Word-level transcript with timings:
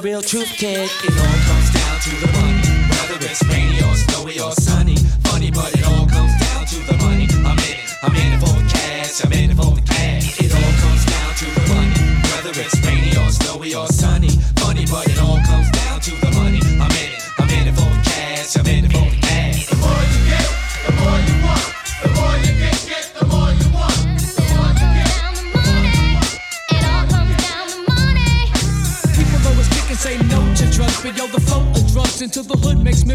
the 0.00 0.08
real 0.08 0.20
truth, 0.20 0.52
kid. 0.58 0.90
It 1.04 1.16
all 1.16 1.40
comes 1.48 1.70
down 1.72 1.96
to 2.00 2.10
the 2.20 2.30
money. 2.36 2.60
Whether 2.92 3.24
it's 3.24 3.42
rainy 3.48 3.80
or 3.80 3.94
snowy 3.94 4.38
or 4.40 4.52
sunny, 4.52 4.96
funny, 5.24 5.50
but 5.50 5.72
it 5.72 5.86
all 5.86 6.06
comes 6.06 6.32
down 6.40 6.66
to 6.66 6.78
the 6.84 6.96
money. 6.98 7.26
I'm 7.48 7.56
in 7.56 7.80
it, 7.80 7.90
I'm 8.02 8.14
in 8.14 8.32
it 8.34 8.40
for 8.40 8.52
the 8.52 8.68
cash, 8.68 9.24
I'm 9.24 9.32
in 9.32 9.50
it 9.52 9.56
for 9.56 9.74
the 9.74 9.80
cash. 9.80 10.38
It 10.38 10.52
all 10.52 10.72
comes 10.84 11.04
down 11.06 11.30
to 11.40 11.46
the 11.48 11.64
money. 11.72 11.96
Whether 12.28 12.60
it's 12.60 12.76
rainy 12.84 13.16
or 13.16 13.30
snowy 13.30 13.74
or 13.74 13.86
sunny. 13.86 14.25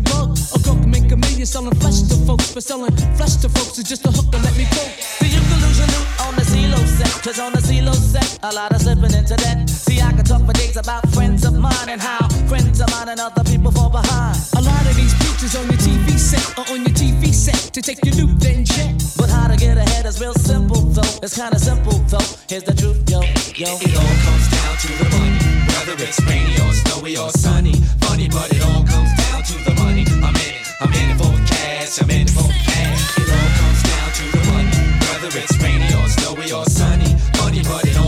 Mug. 0.02 0.38
A 0.54 0.60
cook 0.62 0.86
make 0.86 1.12
a 1.12 1.18
million 1.18 1.46
selling 1.46 1.74
flesh 1.82 2.02
to 2.10 2.16
folks, 2.26 2.54
but 2.54 2.64
selling 2.64 2.96
flesh 3.18 3.36
to 3.42 3.50
folks 3.50 3.78
is 3.78 3.86
just 3.86 4.06
a 4.06 4.12
hook 4.12 4.32
to 4.32 4.38
let 4.38 4.56
me 4.58 4.66
go. 4.70 4.84
See, 5.00 5.30
you 5.34 5.42
can 5.42 5.60
lose 5.62 5.80
your 5.80 5.90
loot 5.94 6.08
on 6.26 6.36
the 6.36 6.46
CeeLo 6.46 6.80
set. 6.86 7.24
Cause 7.24 7.40
on 7.40 7.52
the 7.54 7.60
CeeLo 7.60 7.94
set, 7.94 8.40
a 8.44 8.52
lot 8.54 8.72
of 8.74 8.82
slipping 8.82 9.14
into 9.14 9.36
that. 9.36 9.70
See, 9.70 10.02
I 10.02 10.12
can 10.12 10.24
talk 10.24 10.46
for 10.46 10.54
days 10.54 10.78
about 10.78 11.08
friends 11.10 11.46
of 11.46 11.54
mine 11.58 11.90
and 11.90 12.02
how 12.02 12.28
friends 12.48 12.80
of 12.82 12.90
mine 12.92 13.10
and 13.10 13.20
other 13.20 13.44
people 13.44 13.72
fall 13.72 13.90
behind. 13.90 14.38
A 14.58 14.62
lot 14.62 14.86
of 14.86 14.96
these 14.96 15.14
pictures 15.26 15.56
on 15.56 15.66
your 15.66 15.82
TV 15.82 16.18
set 16.18 16.46
or 16.58 16.66
on 16.74 16.82
your 16.86 16.96
TV 16.96 17.34
set 17.34 17.74
to 17.74 17.82
take 17.82 18.04
your 18.06 18.16
loot, 18.16 18.40
then 18.40 18.66
check. 18.66 18.94
But 19.18 19.30
how 19.30 19.48
to 19.48 19.58
get 19.58 19.78
ahead 19.78 20.06
is 20.06 20.22
real 20.22 20.36
simple 20.36 20.82
though. 20.94 21.14
It's 21.24 21.36
kinda 21.36 21.60
simple 21.60 21.98
though. 22.12 22.28
Here's 22.48 22.64
the 22.64 22.74
truth, 22.74 23.02
yo, 23.10 23.22
yo. 23.56 23.78
It 23.82 23.96
all 23.98 24.16
comes 24.26 24.46
down 24.54 24.74
to 24.78 24.88
the 25.00 25.10
money. 25.18 25.51
Whether 25.74 26.04
it's 26.04 26.20
rainy 26.26 26.56
or 26.62 26.74
snowy 26.74 27.18
or 27.18 27.30
sunny. 27.32 27.76
Funny, 28.02 28.28
but 28.30 28.52
it 28.54 28.62
all 28.64 28.84
comes 28.84 29.12
down 29.24 29.44
to 29.44 29.56
the 29.66 29.74
money. 29.76 30.06
I'm 30.26 30.36
in 30.36 30.54
it. 30.60 30.68
I'm 30.82 30.94
in 30.94 31.10
it 31.12 31.18
for 31.18 31.34
cash. 31.52 32.02
I'm 32.02 32.10
in 32.10 32.22
it 32.22 32.30
for 32.30 32.50
cash. 32.50 33.18
It 33.18 33.30
all 33.30 33.50
comes 33.60 33.82
down 33.92 34.10
to 34.20 34.24
the 34.38 34.44
money. 34.52 34.72
Whether 35.08 35.32
it's 35.40 35.56
rainy 35.62 35.92
or 36.00 36.08
snowy 36.08 36.52
or 36.52 36.66
sunny. 36.66 37.16
Funny, 37.38 37.62
but 37.64 37.86
it 37.86 37.98
all 37.98 38.01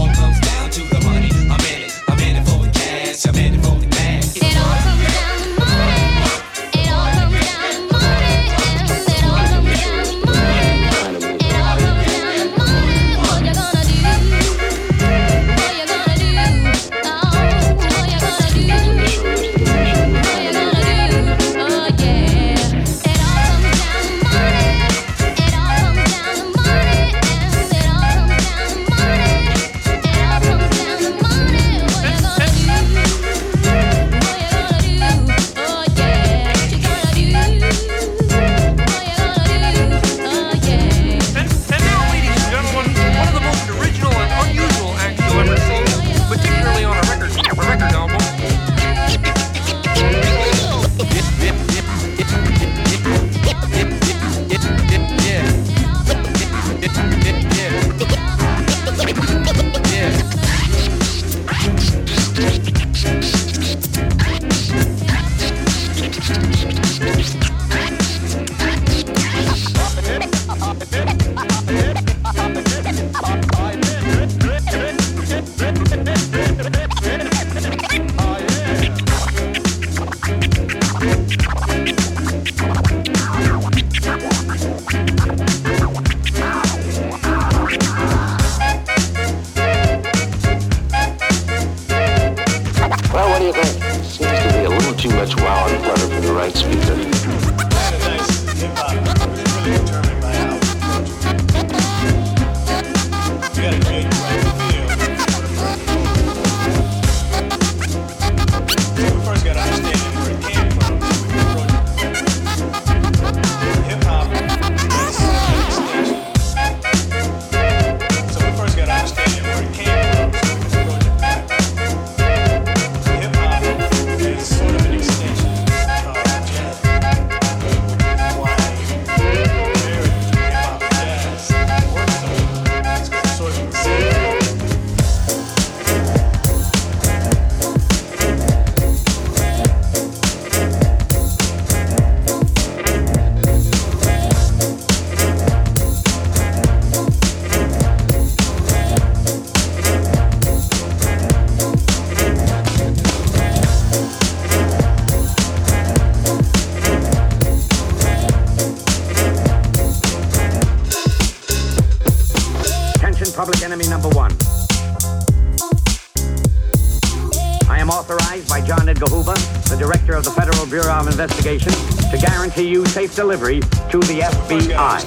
delivery 173.16 173.60
to 173.60 174.00
the 174.00 174.22
FBI. 174.22 175.04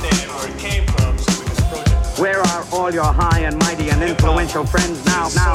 Where 2.19 2.41
are 2.41 2.67
all 2.73 2.93
your 2.93 3.05
high 3.05 3.41
and 3.41 3.59
mighty 3.59 3.91
and 3.91 4.03
influential 4.03 4.65
friends 4.65 5.05
now, 5.05 5.29
now? 5.35 5.46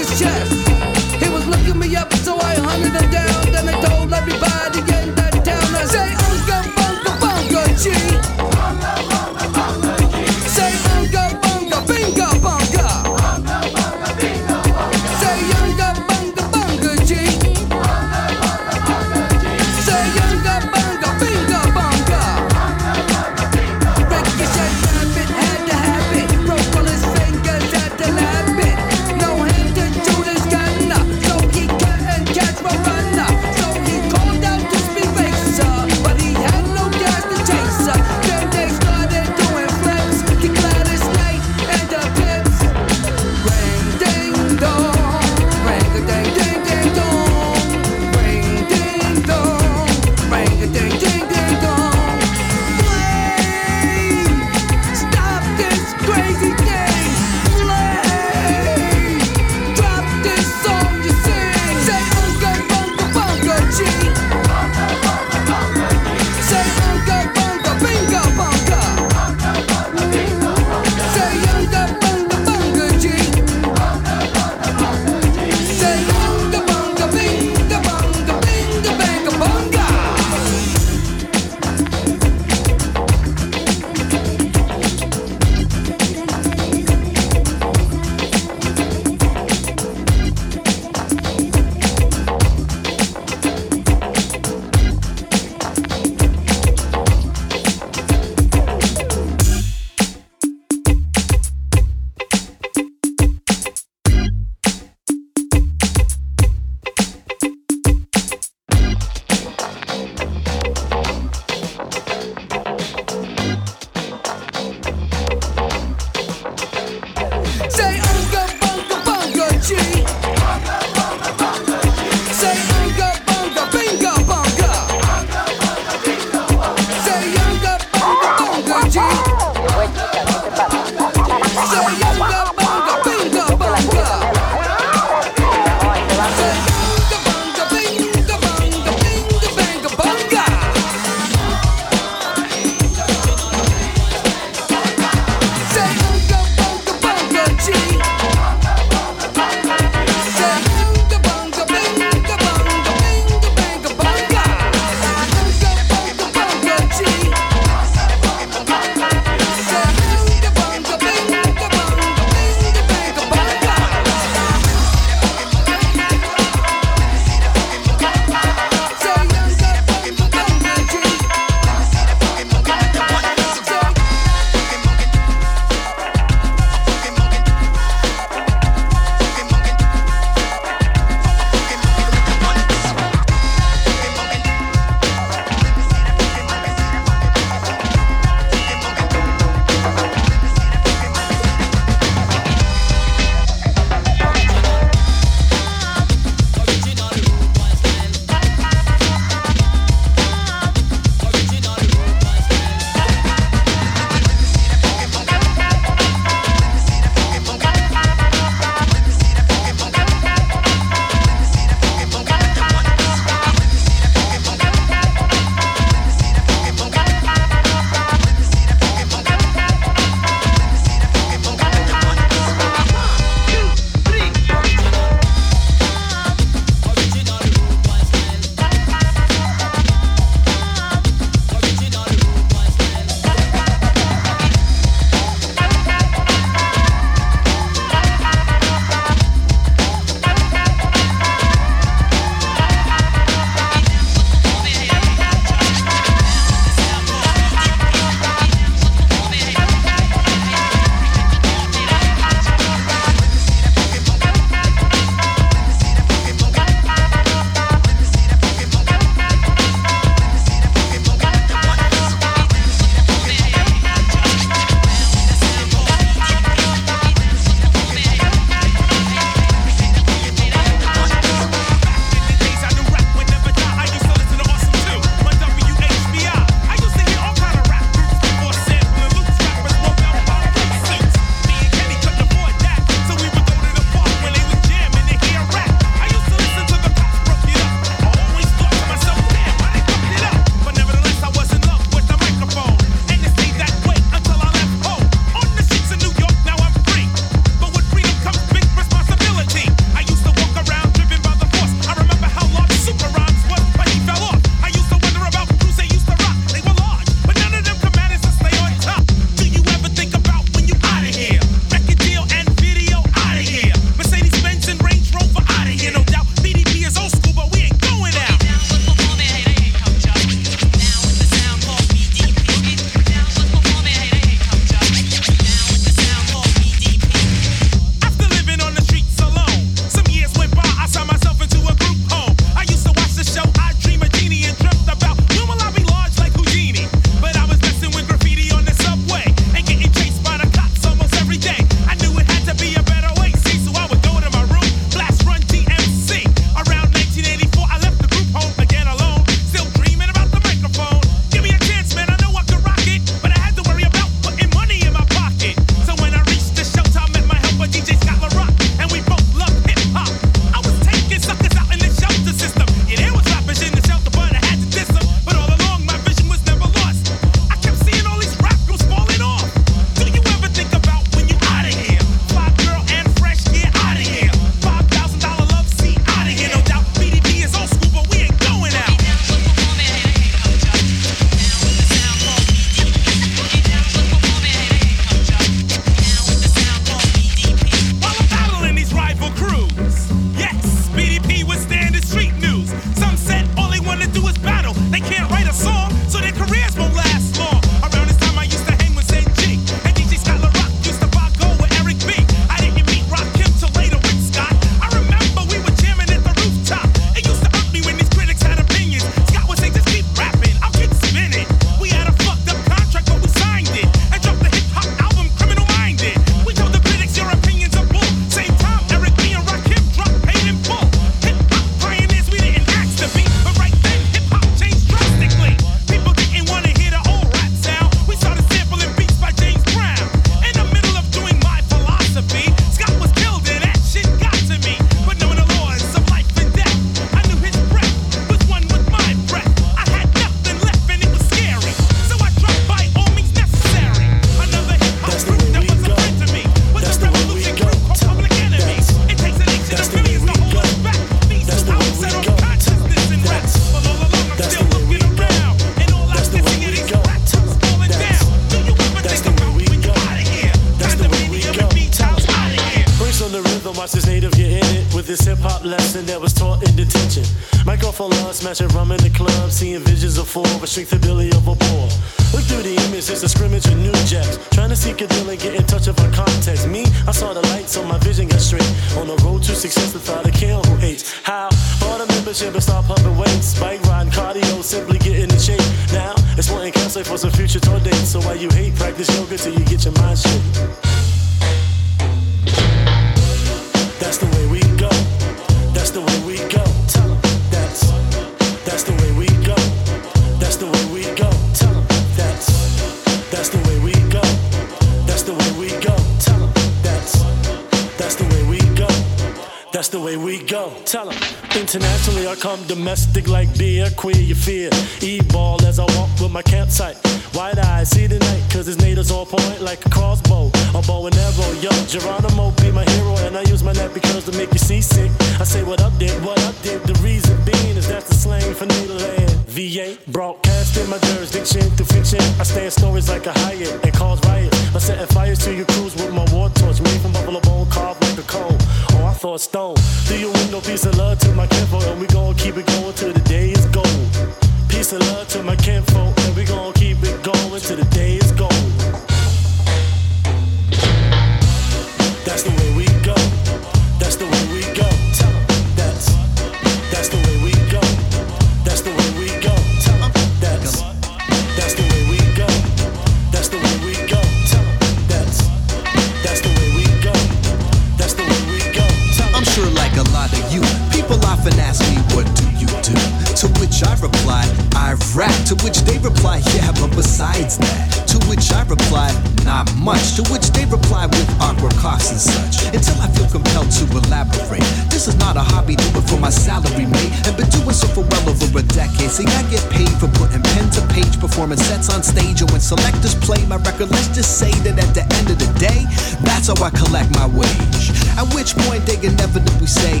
Just 594.16 594.38
say 594.38 594.50
that 594.64 594.80
at 594.80 594.94
the 594.96 595.04
end 595.20 595.28
of 595.28 595.36
the 595.36 595.52
day, 595.60 595.84
that's 596.24 596.48
how 596.48 596.56
I 596.64 596.72
collect 596.72 597.12
my 597.12 597.28
wage. 597.28 597.92
At 598.16 598.24
which 598.32 598.56
point 598.64 598.88
they 598.88 598.96
inevitably 599.04 599.68
say, 599.68 600.00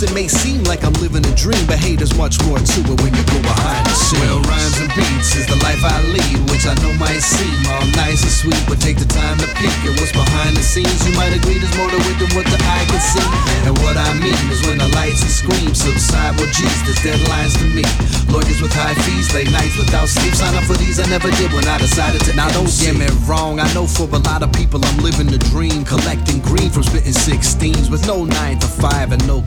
yes, 0.00 0.10
it 0.10 0.14
may 0.14 0.28
seem 0.28 0.64
like 0.64 0.84
I'm 0.84 0.92
living 0.94 1.24
a 1.24 1.34
dream, 1.34 1.60
but 1.66 1.78
hey, 1.78 1.96
there's 1.96 2.16
much 2.16 2.40
more 2.46 2.58
to 2.58 2.80
it 2.80 3.00
when 3.02 3.12
you 3.14 3.24
go 3.28 3.38
behind 3.42 3.84
the 3.86 3.94
scenes. 3.94 4.22
Well, 4.22 4.40
rhymes 4.48 4.78
and 4.80 4.90
beats 4.96 5.36
is 5.36 5.46
the 5.46 5.56
life 5.60 5.82
I 5.84 6.00
lead, 6.12 6.38
which 6.50 6.64
I 6.66 6.74
know 6.80 6.92
might 6.96 7.20
seem 7.20 7.56
all 7.68 7.84
nice 7.96 8.22
and 8.22 8.32
sweet, 8.32 8.60
but 8.68 8.80
take 8.80 8.98
the 8.98 9.08
time 9.08 9.38
to 9.38 9.48
peek 9.60 9.74
at 9.84 9.96
what's 10.00 10.12
behind 10.12 10.56
the 10.56 10.62
scenes. 10.62 11.00
You 11.06 11.14
might 11.16 11.32
agree 11.32 11.58
there's 11.58 11.74
more 11.76 11.90
to 11.90 11.96
it 11.96 12.16
than 12.18 12.30
what 12.36 12.46
the 12.48 12.58
eye 12.60 12.84
can 12.88 13.00
see. 13.00 13.28
And 13.68 13.76
what 13.84 13.96
I 13.96 14.12
mean 14.20 14.40
is 14.50 14.64
when 14.66 14.78
the 14.78 14.88
lights 14.96 15.22
and 15.22 15.32
screams 15.32 15.80
subside, 15.80 16.36
well, 16.36 16.50
geez, 16.52 16.80
there's 16.84 17.00
deadlines 17.04 17.56
to 17.60 17.66
meet. 17.68 17.90
Lawyers 18.30 18.60
with 18.62 18.72
high 18.72 18.94
fees, 19.04 19.32
late 19.34 19.50
nights 19.50 19.76
without 19.76 20.08
sleep. 20.08 20.34
Sign 20.34 20.54
up 20.54 20.64
for 20.64 20.76
these, 20.78 21.00
I 21.00 21.06
never 21.10 21.30
did 21.36 21.52
when 21.52 21.66
I 21.66 21.78
decided 21.78 22.22
to. 22.24 22.32
Now, 22.36 22.48
don't 22.50 22.70
get 22.80 22.96
me 22.96 23.08
wrong, 23.26 23.60
I 23.60 23.68
know 23.74 23.86
for 23.86 24.08
a 24.08 24.22
lot 24.30 24.42
of 24.42 24.52
people 24.52 24.80
I'm 24.84 24.98
living 25.02 25.26
the 25.26 25.40
dream, 25.50 25.84
collecting 25.84 26.40
green 26.40 26.70
from 26.70 26.84
spitting 26.84 27.12
16s 27.12 27.90
with 27.90 28.06
no 28.06 28.24
9 28.24 28.58
to 28.60 28.66
5 28.66 29.12
and 29.12 29.22
no 29.26 29.42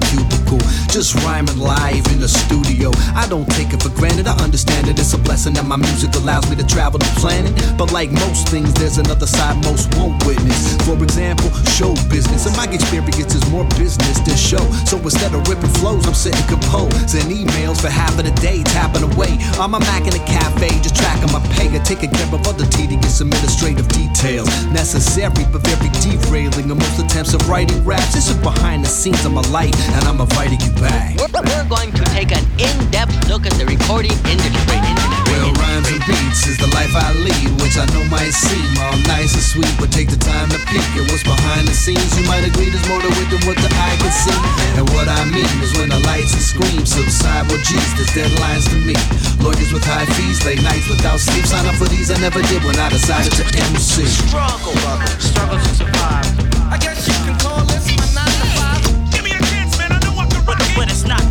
Just 0.90 1.16
rhyming 1.26 1.58
live 1.58 2.06
in 2.14 2.20
the 2.20 2.28
studio. 2.28 2.92
I 3.16 3.28
don't 3.28 3.50
take 3.58 3.74
it 3.74 3.82
for 3.82 3.90
granted, 3.90 4.28
I 4.28 4.38
understand 4.44 4.88
it. 4.88 5.00
It's 5.00 5.14
a 5.14 5.18
blessing 5.18 5.54
that 5.56 5.66
my 5.66 5.76
music 5.76 6.14
allows 6.16 6.50
me 6.50 6.56
to 6.58 6.66
travel 6.66 7.00
the 7.00 7.10
planet. 7.18 7.54
But 7.78 7.92
like 7.92 8.12
most 8.12 8.50
things, 8.50 8.74
there's 8.74 8.98
another 8.98 9.26
side 9.26 9.58
most 9.64 9.94
won't 9.98 10.24
witness. 10.26 10.78
For 10.86 10.96
example, 11.02 11.50
show 11.74 11.94
business. 12.10 12.46
And 12.46 12.56
my 12.56 12.66
experience 12.72 13.34
is 13.34 13.44
more 13.50 13.66
business 13.80 14.20
than 14.22 14.38
show. 14.38 14.64
So 14.86 14.98
instead 14.98 15.34
of 15.34 15.48
ripping 15.48 15.74
flows, 15.82 16.06
I'm 16.06 16.14
sitting 16.14 16.46
composing 16.48 17.28
emails 17.32 17.82
for 17.82 17.90
half 17.90 18.18
of 18.20 18.26
the 18.26 18.36
day, 18.42 18.64
tapping 18.64 19.04
away 19.04 19.38
on 19.60 19.72
my 19.72 19.80
Mac 19.80 20.06
in 20.08 20.14
a 20.14 20.24
cafe, 20.26 20.70
just 20.80 20.96
tracking 20.96 21.32
my 21.34 21.42
pay 21.58 21.68
and 21.68 21.86
taking 21.86 22.12
care 22.12 22.28
of 22.30 22.46
other 22.48 22.66
tedious 22.68 23.20
administrative 23.22 23.88
details. 23.90 24.48
Necessary 24.72 25.46
but 25.52 25.66
very 25.66 25.90
derailing 26.00 26.70
of 26.70 26.78
most 26.78 27.00
attempts 27.00 27.34
of 27.34 27.42
writing 27.50 27.84
raps. 27.84 28.14
This 28.14 28.30
is 28.30 28.38
behind 28.38 28.84
the 28.86 28.90
scenes 28.90 29.26
of 29.26 29.34
my 29.34 29.42
life, 29.50 29.76
and 29.98 30.06
I'm 30.06 30.22
inviting 30.34 30.62
you 30.66 30.74
back. 30.82 31.14
We're, 31.22 31.30
we're 31.30 31.70
going 31.70 31.94
to 31.94 32.04
take 32.10 32.34
an 32.34 32.42
in-depth 32.58 33.30
look 33.30 33.46
at 33.46 33.54
the 33.62 33.70
recording 33.70 34.18
industry. 34.26 34.82
Well, 35.30 35.54
rhymes 35.62 35.86
and 35.94 36.02
beats 36.10 36.50
is 36.50 36.58
the 36.58 36.70
life 36.74 36.90
I 36.98 37.14
lead, 37.22 37.54
which 37.62 37.78
I 37.78 37.86
know 37.94 38.02
might 38.10 38.34
seem 38.34 38.66
all 38.82 38.98
nice 39.06 39.38
and 39.38 39.46
sweet, 39.46 39.70
but 39.78 39.94
take 39.94 40.10
the 40.10 40.18
time 40.18 40.50
to 40.50 40.60
peek 40.74 40.86
at 40.98 41.06
what's 41.14 41.22
behind 41.22 41.70
the 41.70 41.76
scenes. 41.78 42.18
You 42.18 42.26
might 42.26 42.42
agree 42.42 42.74
there's 42.74 42.86
more 42.90 43.02
to 43.02 43.10
it 43.14 43.30
than 43.30 43.42
what 43.46 43.58
the 43.62 43.70
eye 43.70 43.98
can 44.02 44.14
see. 44.14 44.40
And 44.82 44.86
what 44.98 45.06
I 45.06 45.22
mean 45.30 45.54
is 45.62 45.78
when 45.78 45.94
the 45.94 46.02
lights 46.10 46.34
and 46.34 46.42
screams 46.42 46.90
subside, 46.90 47.46
well, 47.50 47.62
geez, 47.62 47.94
there's 47.94 48.10
deadlines 48.18 48.66
to 48.74 48.78
meet. 48.82 49.02
Lawyers 49.38 49.70
with 49.70 49.86
high 49.86 50.10
fees, 50.18 50.42
late 50.46 50.62
nights 50.66 50.90
without 50.90 51.22
sleep. 51.22 51.46
Sign 51.46 51.66
up 51.70 51.78
for 51.78 51.86
these, 51.86 52.10
I 52.10 52.18
never 52.18 52.42
did 52.50 52.66
when 52.66 52.78
I 52.82 52.90
decided 52.90 53.34
to 53.38 53.46
MC. 53.70 54.06
Struggle, 54.06 54.74
struggle 55.22 55.62
to 55.62 55.72
survive. 55.78 56.26
I 56.74 56.78
guess 56.82 57.06
you 57.06 57.14
can 57.22 57.38
call 57.38 57.62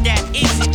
that 0.05 0.23
easy. 0.35 0.71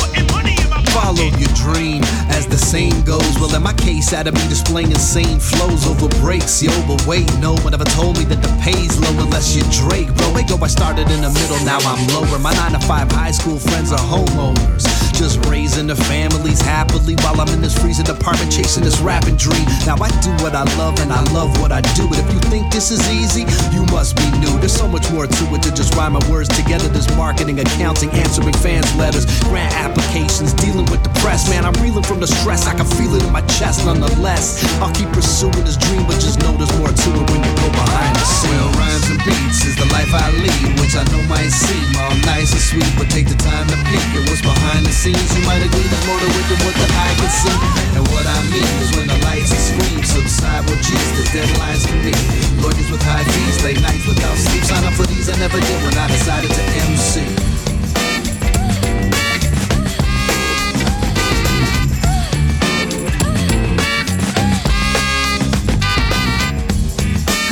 Follow 0.91 1.29
your 1.37 1.53
dream, 1.53 2.01
as 2.33 2.47
the 2.47 2.57
saying 2.57 3.03
goes. 3.03 3.37
Well, 3.39 3.53
in 3.53 3.61
my 3.61 3.73
case, 3.73 4.11
of 4.13 4.33
me 4.33 4.41
displaying 4.49 4.91
insane 4.91 5.39
flows 5.39 5.85
over 5.85 6.09
breaks, 6.19 6.61
yo. 6.63 6.71
But 6.87 7.05
wait, 7.05 7.29
no 7.39 7.53
one 7.61 7.73
ever 7.73 7.85
told 7.85 8.17
me 8.17 8.25
that 8.25 8.41
the 8.41 8.49
pay's 8.59 8.97
low 8.99 9.13
unless 9.21 9.55
you're 9.55 9.67
Drake, 9.69 10.09
bro. 10.15 10.33
Wait, 10.33 10.47
go, 10.49 10.57
I 10.57 10.67
started 10.67 11.09
in 11.11 11.21
the 11.21 11.29
middle, 11.29 11.59
now 11.63 11.77
I'm 11.85 12.01
lower. 12.11 12.39
My 12.39 12.53
nine 12.53 12.73
to 12.73 12.79
five 12.87 13.11
high 13.11 13.31
school 13.31 13.59
friends 13.59 13.91
are 13.91 13.99
homeowners, 13.99 14.83
just 15.17 15.43
raising 15.49 15.87
the 15.87 15.95
families 15.95 16.61
happily 16.61 17.15
while 17.25 17.41
I'm 17.41 17.49
in 17.49 17.59
this 17.59 17.73
freezing 17.73 18.07
apartment 18.07 18.53
chasing 18.53 18.83
this 18.83 19.01
rapping 19.01 19.35
dream. 19.35 19.65
Now 19.89 19.97
I 19.97 20.13
do 20.21 20.29
what 20.45 20.53
I 20.53 20.61
love 20.77 21.01
and 21.01 21.11
I 21.11 21.25
love 21.33 21.49
what 21.59 21.71
I 21.73 21.81
do. 21.97 22.05
But 22.07 22.21
if 22.21 22.29
you 22.29 22.39
think 22.53 22.71
this 22.71 22.91
is 22.91 23.01
easy, 23.09 23.41
you 23.73 23.81
must 23.89 24.15
be 24.15 24.29
new. 24.37 24.53
There's 24.61 24.77
so 24.77 24.87
much 24.87 25.09
more 25.09 25.25
to 25.25 25.43
it 25.57 25.61
than 25.65 25.73
just 25.73 25.95
rhyme 25.95 26.13
my 26.13 26.21
words 26.29 26.49
together. 26.53 26.87
There's 26.87 27.09
marketing, 27.17 27.59
accounting, 27.59 28.11
answering 28.11 28.53
fans' 28.61 28.93
letters, 28.95 29.25
grant 29.49 29.73
applications, 29.73 30.53
dealing 30.53 30.85
with 30.93 31.01
the 31.01 31.09
press. 31.25 31.49
Man, 31.49 31.65
I'm 31.65 31.73
reeling 31.81 32.03
from 32.03 32.19
the 32.19 32.27
stress. 32.27 32.67
I 32.67 32.77
can 32.77 32.85
feel 32.85 33.15
it 33.15 33.23
in 33.25 33.33
my 33.33 33.41
chest. 33.57 33.85
Nonetheless, 33.89 34.61
I'll 34.77 34.93
keep 34.93 35.09
pursuing 35.09 35.65
this 35.65 35.77
dream, 35.77 36.05
but 36.05 36.21
just 36.21 36.37
know 36.45 36.53
there's 36.53 36.73
more 36.77 36.93
to 36.93 37.09
it 37.09 37.25
when 37.33 37.41
you 37.41 37.53
go 37.57 37.67
behind 37.73 38.13
the 38.13 38.27
scenes. 38.37 38.53
Well, 38.53 38.69
rhymes 38.77 39.09
and 39.09 39.21
beats 39.25 39.65
is 39.65 39.75
the 39.81 39.89
life 39.89 40.13
I 40.13 40.29
lead, 40.45 40.77
which 40.77 40.93
I 40.93 41.01
know 41.09 41.25
might 41.25 41.49
seem 41.49 41.89
all 42.05 42.13
nice 42.29 42.53
and 42.53 42.61
sweet, 42.61 42.91
but 43.01 43.09
take 43.09 43.25
the 43.25 43.39
time 43.41 43.65
to 43.65 43.77
peek 43.89 44.05
at 44.13 44.29
what's 44.29 44.45
behind 44.45 44.85
the 44.85 44.93
scenes 44.93 45.06
scenes 45.07 45.37
You 45.37 45.43
might 45.47 45.63
agree 45.63 45.87
that's 45.87 46.05
more 46.07 46.19
the 46.19 46.27
wicked 46.35 46.59
what 46.63 46.75
the 46.75 46.87
eye 46.91 47.15
can 47.19 47.31
see. 47.31 47.57
And 47.95 48.03
what 48.11 48.25
I 48.27 48.37
mean 48.51 48.71
is 48.83 48.89
when 48.95 49.07
the 49.07 49.19
lights 49.23 49.51
and 49.55 49.63
screams 49.63 50.09
subside 50.11 50.67
Well 50.67 50.79
geez, 50.83 51.07
the 51.15 51.23
deadlines 51.31 51.87
can 51.87 51.99
be. 52.03 52.13
Lawyers 52.61 52.89
with 52.91 53.01
high 53.01 53.23
fees, 53.23 53.63
late 53.63 53.81
nights 53.81 54.05
without 54.07 54.35
sleep. 54.35 54.63
Sign 54.63 54.83
up 54.83 54.93
for 54.93 55.07
these 55.07 55.29
I 55.29 55.35
never 55.39 55.59
did 55.59 55.79
when 55.83 55.97
I 55.97 56.07
decided 56.07 56.51
to 56.51 56.63
MC 56.91 57.23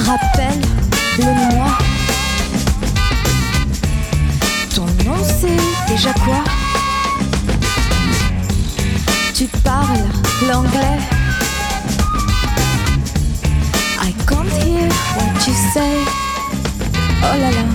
Rappelle-le-moi. 0.05 1.77
Ton 4.75 4.85
nom 5.05 5.23
c'est 5.23 5.57
déjà 5.87 6.13
quoi? 6.13 6.54
Tu 9.35 9.47
parles 9.65 9.99
l'anglais 10.47 10.97
I 13.99 14.13
can't 14.25 14.47
hear 14.63 14.87
what 15.17 15.45
you 15.45 15.53
say 15.73 15.93
Oh 17.21 17.35
là 17.41 17.51
là 17.51 17.65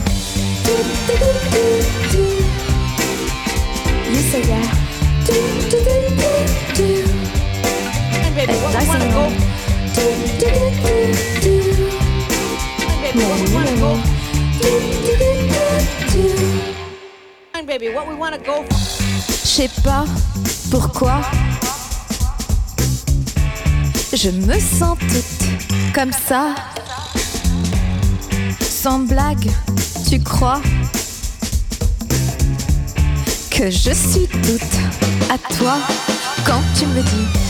You 4.08 4.20
say 4.30 4.42
yeah 4.48 4.70
And 8.24 8.34
baby, 8.34 8.54
what 8.54 8.86
wanna 8.88 9.10
go? 9.12 9.24
And 12.96 13.04
baby, 13.04 13.20
what 13.28 13.38
we 13.38 13.52
wanna 13.52 13.76
go? 13.76 13.92
And 17.52 17.66
baby, 17.66 17.88
what 17.90 18.08
we 18.08 18.14
wanna 18.14 18.38
go? 18.38 18.64
Je 19.28 19.66
sais 19.66 19.68
pas 19.82 20.06
pourquoi 20.70 21.20
Je 24.12 24.30
me 24.30 24.58
sens 24.58 24.96
toute 24.98 25.92
comme 25.94 26.12
ça. 26.12 26.54
Sans 28.60 29.00
blague, 29.00 29.50
tu 30.08 30.20
crois 30.20 30.60
Que 33.50 33.70
je 33.70 33.90
suis 33.92 34.26
toute 34.28 34.74
à 35.28 35.36
toi 35.54 35.76
Quand 36.46 36.62
tu 36.78 36.86
me 36.86 37.02
dis 37.02 37.40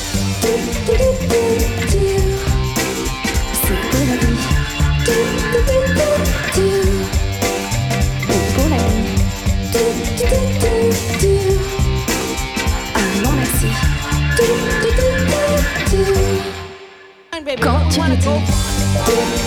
baby, 17.56 17.62
Quand 17.62 17.74
what 17.74 17.86
we 17.86 17.92
tu 17.92 18.00
wanna 18.00 18.14
me 18.14 18.22
go? 18.22 18.30
dis 18.30 19.40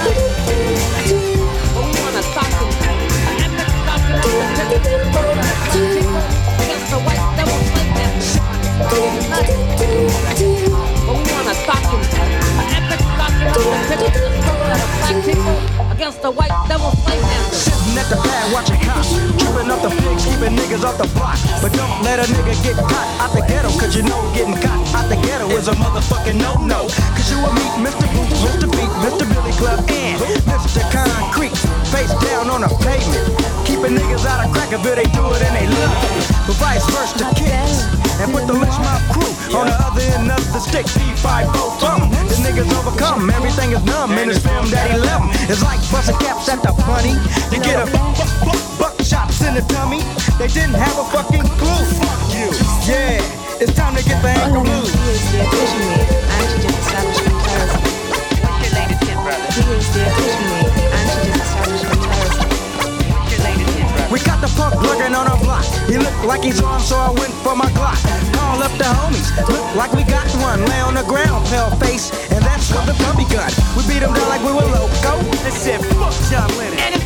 What 1.74 1.86
we 1.86 2.00
wanna 2.04 2.22
talk 2.36 2.50
to? 2.50 2.66
And 3.44 3.54
let's 3.56 3.76
talk 3.88 4.02
to 4.04 4.30
against 4.64 4.90
the 6.92 7.06
devil 7.36 7.58
What 10.14 10.40
we 10.40 10.63
niggas 20.84 20.90
off 20.90 20.98
the 20.98 21.08
block. 21.16 21.38
But 21.62 21.72
don't 21.74 22.04
let 22.04 22.20
a 22.20 22.28
nigga 22.32 22.56
get 22.64 22.76
caught 22.76 23.08
out 23.22 23.32
the 23.34 23.42
ghetto, 23.48 23.70
cause 23.80 23.96
you 23.96 24.04
know 24.04 24.20
getting 24.36 24.56
caught 24.60 24.84
out 24.96 25.08
the 25.10 25.16
ghetto 25.16 25.48
is 25.56 25.68
a 25.68 25.74
motherfucking 25.74 26.40
no-no. 26.40 26.88
Cause 27.16 27.32
you 27.32 27.38
will 27.40 27.54
meet 27.54 27.74
Mr. 27.80 28.06
Boots, 28.12 28.40
Mr. 28.44 28.68
Beat, 28.72 28.92
Mr. 29.04 29.26
Billy 29.32 29.54
Club, 29.56 29.80
and 29.90 30.20
Mr. 30.44 30.84
Concrete, 30.92 31.56
face 31.92 32.14
down 32.28 32.50
on 32.50 32.62
the 32.62 32.72
pavement. 32.84 33.24
Keeping 33.66 33.96
niggas 33.96 34.26
out 34.26 34.44
of 34.44 34.52
Crackerville, 34.52 34.96
they 34.96 35.08
do 35.16 35.24
it 35.32 35.42
and 35.42 35.56
they 35.56 35.68
love 35.68 35.94
it. 36.04 36.28
But 36.48 36.56
vice 36.60 36.86
versa, 36.92 37.26
kids. 37.36 37.88
And 38.22 38.32
put 38.32 38.46
the 38.46 38.54
Lench 38.54 38.78
Mob 38.78 39.02
crew 39.10 39.58
on 39.58 39.66
the 39.66 39.74
other 39.74 40.02
end 40.14 40.30
of 40.30 40.44
the 40.54 40.60
stick. 40.60 40.86
P5 40.86 41.50
boom. 41.82 42.12
The 42.30 42.36
niggas 42.46 42.70
overcome. 42.78 43.30
Everything 43.32 43.72
is 43.72 43.84
numb 43.86 44.12
in 44.12 44.30
this 44.30 44.38
film 44.38 44.70
that 44.70 44.92
he 44.92 45.02
'em. 45.02 45.32
It's 45.50 45.64
like 45.64 45.82
busting 45.90 46.18
caps 46.20 46.48
at 46.48 46.62
the 46.62 46.74
bunny. 46.86 47.18
You 47.52 47.60
get 47.60 47.82
a 47.82 47.90
buck, 47.90 48.16
buck, 48.16 48.30
buck, 48.46 48.62
buck 48.78 49.02
shots 49.02 49.33
in 49.44 49.54
the 49.56 49.62
tummy. 49.74 50.00
They 50.40 50.48
didn't 50.48 50.76
have 50.76 50.98
a 50.98 51.06
fucking 51.12 51.44
clue. 51.60 51.84
Fuck 52.00 52.22
you. 52.32 52.50
Yeah, 52.88 53.20
it's 53.60 53.74
time 53.76 53.96
to 53.96 54.04
get 54.04 54.22
the 54.22 54.30
ankle 54.30 54.62
oh, 54.62 54.68
blues. 54.68 54.92
He 54.94 55.00
is 55.12 55.24
the 55.32 55.40
epitome 55.44 56.04
anti-disestablishment 56.40 57.38
terrorism. 57.44 57.82
What's 58.12 58.64
your 58.64 58.74
latest 58.80 59.04
hit, 59.04 59.18
brother? 59.24 59.48
He 59.54 59.64
is 59.76 59.88
the 59.94 60.02
epitome 60.08 60.68
anti-disestablishment 60.96 62.02
terrorism. 62.04 62.48
What's 63.14 63.32
your 63.32 63.42
latest 63.44 63.74
hit, 63.76 63.88
brother? 63.92 64.12
We 64.14 64.20
got 64.24 64.40
the 64.40 64.50
punk 64.56 64.74
lurking 64.84 65.14
on 65.16 65.26
our 65.28 65.40
block. 65.44 65.66
He 65.88 65.98
looked 65.98 66.24
like 66.24 66.44
he's 66.44 66.62
armed, 66.64 66.84
so 66.84 66.96
I 66.96 67.12
went 67.12 67.34
for 67.44 67.56
my 67.56 67.68
Glock. 67.76 68.00
Call 68.34 68.64
up 68.64 68.72
the 68.80 68.88
homies, 68.88 69.30
look 69.52 69.68
like 69.76 69.92
we 69.92 70.04
got 70.08 70.26
one. 70.40 70.64
Lay 70.66 70.80
on 70.80 70.96
the 70.96 71.04
ground, 71.04 71.46
pale 71.48 71.70
face, 71.78 72.10
and 72.32 72.44
that's 72.44 72.72
what 72.72 72.86
the 72.88 72.96
puppy 73.04 73.28
gun. 73.28 73.52
We 73.76 73.84
beat 73.88 74.02
him 74.02 74.14
down 74.14 74.30
like 74.30 74.42
we 74.42 74.54
were 74.56 74.66
loco. 74.72 75.20
They 75.44 75.52
said, 75.52 75.84
fuck 76.00 76.16
John 76.32 76.48
Lennon. 76.58 77.03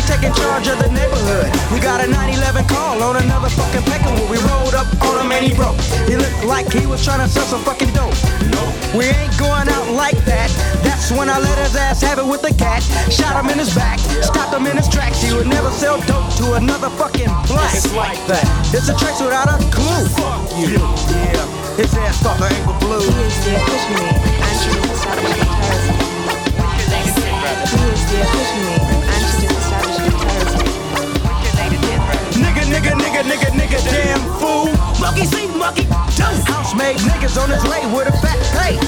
Steady 0.00 0.20
taking 0.20 0.34
charge 0.34 0.68
of 0.68 0.78
the 0.78 0.90
neighborhood. 0.90 1.50
We 1.72 1.80
got 1.80 2.02
a 2.02 2.06
911 2.06 2.66
call 2.68 3.02
on 3.02 3.16
another 3.16 3.48
fucking 3.48 3.82
Peckerwood. 3.82 4.30
We 4.30 4.38
rolled 4.46 4.74
up 4.74 4.86
on 5.02 5.26
him 5.26 5.32
and 5.32 5.44
he 5.44 5.54
broke. 5.54 5.78
He 6.06 6.16
looked 6.16 6.44
like 6.44 6.70
he 6.72 6.86
was 6.86 7.04
trying 7.04 7.20
to 7.20 7.28
sell 7.28 7.46
some 7.46 7.62
fucking 7.62 7.92
dope. 7.94 8.14
No, 8.52 8.62
we 8.94 9.06
ain't 9.06 9.36
going 9.38 9.68
out 9.68 9.88
like 9.94 10.18
that. 10.26 10.50
That's 10.82 11.10
when 11.10 11.28
I 11.28 11.38
let 11.38 11.58
his 11.58 11.74
ass 11.76 12.02
have 12.02 12.18
it 12.18 12.26
with 12.26 12.42
the 12.42 12.54
cat. 12.54 12.82
Shot 13.10 13.42
him 13.42 13.50
in 13.50 13.58
his 13.58 13.74
back, 13.74 13.98
stopped 14.22 14.54
him 14.54 14.66
in 14.66 14.76
his 14.76 14.88
tracks. 14.88 15.22
He 15.22 15.32
would 15.34 15.48
never 15.48 15.70
sell 15.70 15.98
dope 16.06 16.30
to 16.36 16.54
another 16.54 16.90
fucking 16.90 17.30
black. 17.48 17.74
It's 17.74 17.92
like 17.94 18.20
that. 18.26 18.44
It's 18.74 18.88
a 18.88 18.96
trace 18.96 19.20
without 19.20 19.48
a 19.48 19.58
clue. 19.72 20.06
Fuck 20.14 20.52
you. 20.58 20.78
Yeah. 20.78 21.42
His 21.74 21.94
ass 21.94 22.22
caught 22.22 22.38
the 22.38 22.46
ankle 22.46 22.74
blue. 22.78 23.02
He 23.02 23.18
is 23.26 23.36
the 23.44 23.54
epitome 23.56 24.14
anti-disestablishment 24.46 25.50
terrorism. 25.58 25.96
What's 26.26 26.46
your 26.54 26.86
latest 26.86 27.18
hit, 27.18 27.34
brother? 27.42 27.66
He 27.66 27.82
is 27.90 28.02
the 28.10 28.18
epitome 28.22 28.87
Nigga, 32.78 32.94
nigga, 32.94 33.22
nigga, 33.26 33.50
nigga, 33.58 33.78
damn 33.90 34.22
fool. 34.38 34.70
Monkey 35.02 35.26
see, 35.26 35.50
monkey 35.58 35.82
do. 35.82 35.98
House 36.46 36.76
made 36.78 36.94
niggas 37.10 37.34
on 37.34 37.50
his 37.50 37.58
way 37.66 37.82
with 37.90 38.06
a 38.06 38.14
fat 38.22 38.38
pay. 38.54 38.78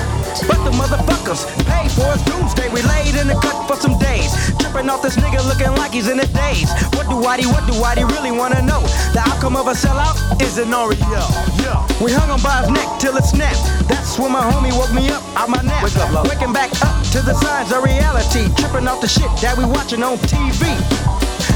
But 0.47 0.63
the 0.63 0.71
motherfuckers 0.71 1.43
paid 1.67 1.91
for 1.91 2.07
his 2.15 2.23
doomsday. 2.23 2.71
We 2.71 2.87
laid 2.87 3.19
in 3.19 3.27
the 3.27 3.35
cut 3.43 3.67
for 3.67 3.75
some 3.75 3.99
days. 3.99 4.31
Tripping 4.63 4.89
off 4.89 5.03
this 5.03 5.17
nigga 5.17 5.43
looking 5.43 5.75
like 5.75 5.91
he's 5.91 6.07
in 6.07 6.21
a 6.21 6.27
daze. 6.39 6.71
What 6.95 7.11
do 7.11 7.19
Whitey, 7.19 7.51
what 7.51 7.67
do 7.67 7.75
Whitey 7.83 8.07
really 8.15 8.31
wanna 8.31 8.63
know? 8.63 8.79
The 9.11 9.27
outcome 9.27 9.57
of 9.57 9.67
a 9.67 9.75
sellout 9.75 10.15
is 10.41 10.57
an 10.59 10.71
Oreo. 10.71 11.27
Yeah. 11.59 11.83
We 11.99 12.13
hung 12.13 12.31
him 12.31 12.39
by 12.47 12.63
his 12.63 12.71
neck 12.71 12.87
till 13.01 13.17
it 13.17 13.25
snapped. 13.27 13.59
That's 13.91 14.17
when 14.21 14.31
my 14.31 14.47
homie 14.55 14.71
woke 14.71 14.95
me 14.95 15.11
up 15.11 15.23
out 15.35 15.51
my 15.51 15.63
nap. 15.67 15.83
Wake 15.83 15.99
up, 15.99 16.13
love. 16.15 16.31
Waking 16.31 16.53
back 16.53 16.71
up 16.87 16.95
to 17.11 17.19
the 17.27 17.35
signs 17.43 17.73
of 17.73 17.83
reality. 17.83 18.47
Tripping 18.55 18.87
off 18.87 19.01
the 19.01 19.09
shit 19.11 19.35
that 19.43 19.59
we 19.59 19.65
watching 19.65 20.05
on 20.05 20.17
TV. 20.31 20.79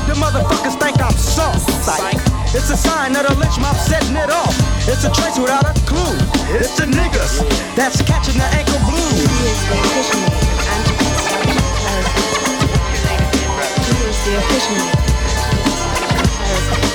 The 0.06 0.14
motherfuckers 0.14 0.76
think 0.80 1.00
I'm 1.00 1.16
soft. 1.16 1.70
Psych. 1.84 2.14
It's 2.54 2.70
a 2.70 2.76
sign 2.76 3.12
that 3.14 3.26
the 3.26 3.34
lynch 3.34 3.58
mob 3.58 3.76
setting 3.76 4.16
it 4.16 4.30
off. 4.30 4.54
It's 4.86 5.04
a 5.04 5.10
trace 5.10 5.38
without 5.38 5.64
a 5.64 5.74
clue. 5.88 6.16
It's 6.54 6.76
the 6.76 6.86
niggas 6.86 7.40
that's 7.74 8.00
catching 8.02 8.38
the 8.38 8.48
ankle 8.54 8.78
blues. 8.86 9.24
the 14.24 14.38
epitome 14.38 14.94
anti-disestablishment 16.64 16.93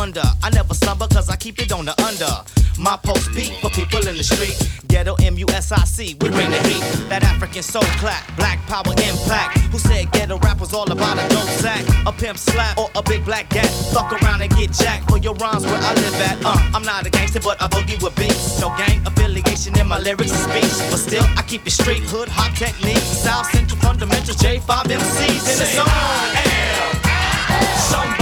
wonder. 0.00 0.24
I 0.42 0.48
never 0.48 0.72
slumber 0.72 1.06
cause 1.08 1.28
I 1.28 1.36
keep 1.36 1.60
it 1.60 1.70
on 1.72 1.84
the 1.84 1.94
under. 2.08 2.32
My 2.78 2.96
post 2.96 3.28
beat 3.34 3.52
for 3.60 3.68
people 3.68 4.00
in 4.08 4.16
the 4.16 4.24
street. 4.24 4.56
Ghetto 4.88 5.14
M-U-S-I-C, 5.20 6.16
we 6.20 6.26
bring 6.30 6.50
the 6.50 6.60
heat. 6.68 6.80
That 7.10 7.22
African 7.22 7.62
soul 7.62 7.88
clap, 8.00 8.24
black 8.34 8.58
power 8.66 8.94
impact. 8.96 9.58
Who 9.72 9.78
said 9.78 10.10
ghetto 10.12 10.38
rap 10.38 10.58
was 10.58 10.72
all 10.72 10.90
about 10.90 11.18
a 11.22 11.28
dope 11.28 11.52
sack? 11.60 11.84
A 12.06 12.12
pimp 12.12 12.38
slap 12.38 12.78
or 12.78 12.88
a 12.94 13.02
big 13.02 13.26
black 13.26 13.50
gat. 13.50 13.68
Fuck 13.92 14.10
around 14.16 14.40
and 14.40 14.50
get 14.56 14.72
jacked 14.72 15.04
for 15.10 15.18
your 15.18 15.34
rhymes 15.34 15.66
where 15.66 15.82
I 15.90 15.92
live 15.92 16.18
at. 16.30 16.38
Uh, 16.46 16.56
I'm 16.74 16.82
not 16.82 17.06
a 17.06 17.10
gangster, 17.10 17.40
but 17.40 17.60
I 17.60 17.68
boogie 17.68 18.02
with 18.02 18.16
beats. 18.16 18.58
No 18.58 18.68
gang 18.78 19.04
affiliation 19.06 19.78
in 19.78 19.86
my 19.86 19.98
lyrics 19.98 20.32
and 20.32 20.44
speech. 20.48 20.74
But 20.90 21.00
still, 21.08 21.26
I 21.36 21.42
keep 21.42 21.66
it 21.66 21.72
straight 21.72 22.04
hood, 22.04 22.28
hot 22.28 22.56
technique. 22.56 23.04
South 23.04 23.52
Central 23.52 23.78
fundamentals, 23.80 24.38
J5 24.38 24.96
MCs 24.96 25.44
in 25.52 25.56
the 25.60 25.68
song. 25.76 25.92
I 25.92 26.42
am 26.56 27.76
somebody. 27.92 28.19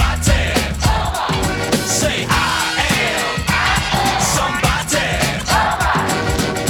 Say 1.99 2.27
I 2.29 2.33
am 3.03 4.21
somebody. 4.23 5.11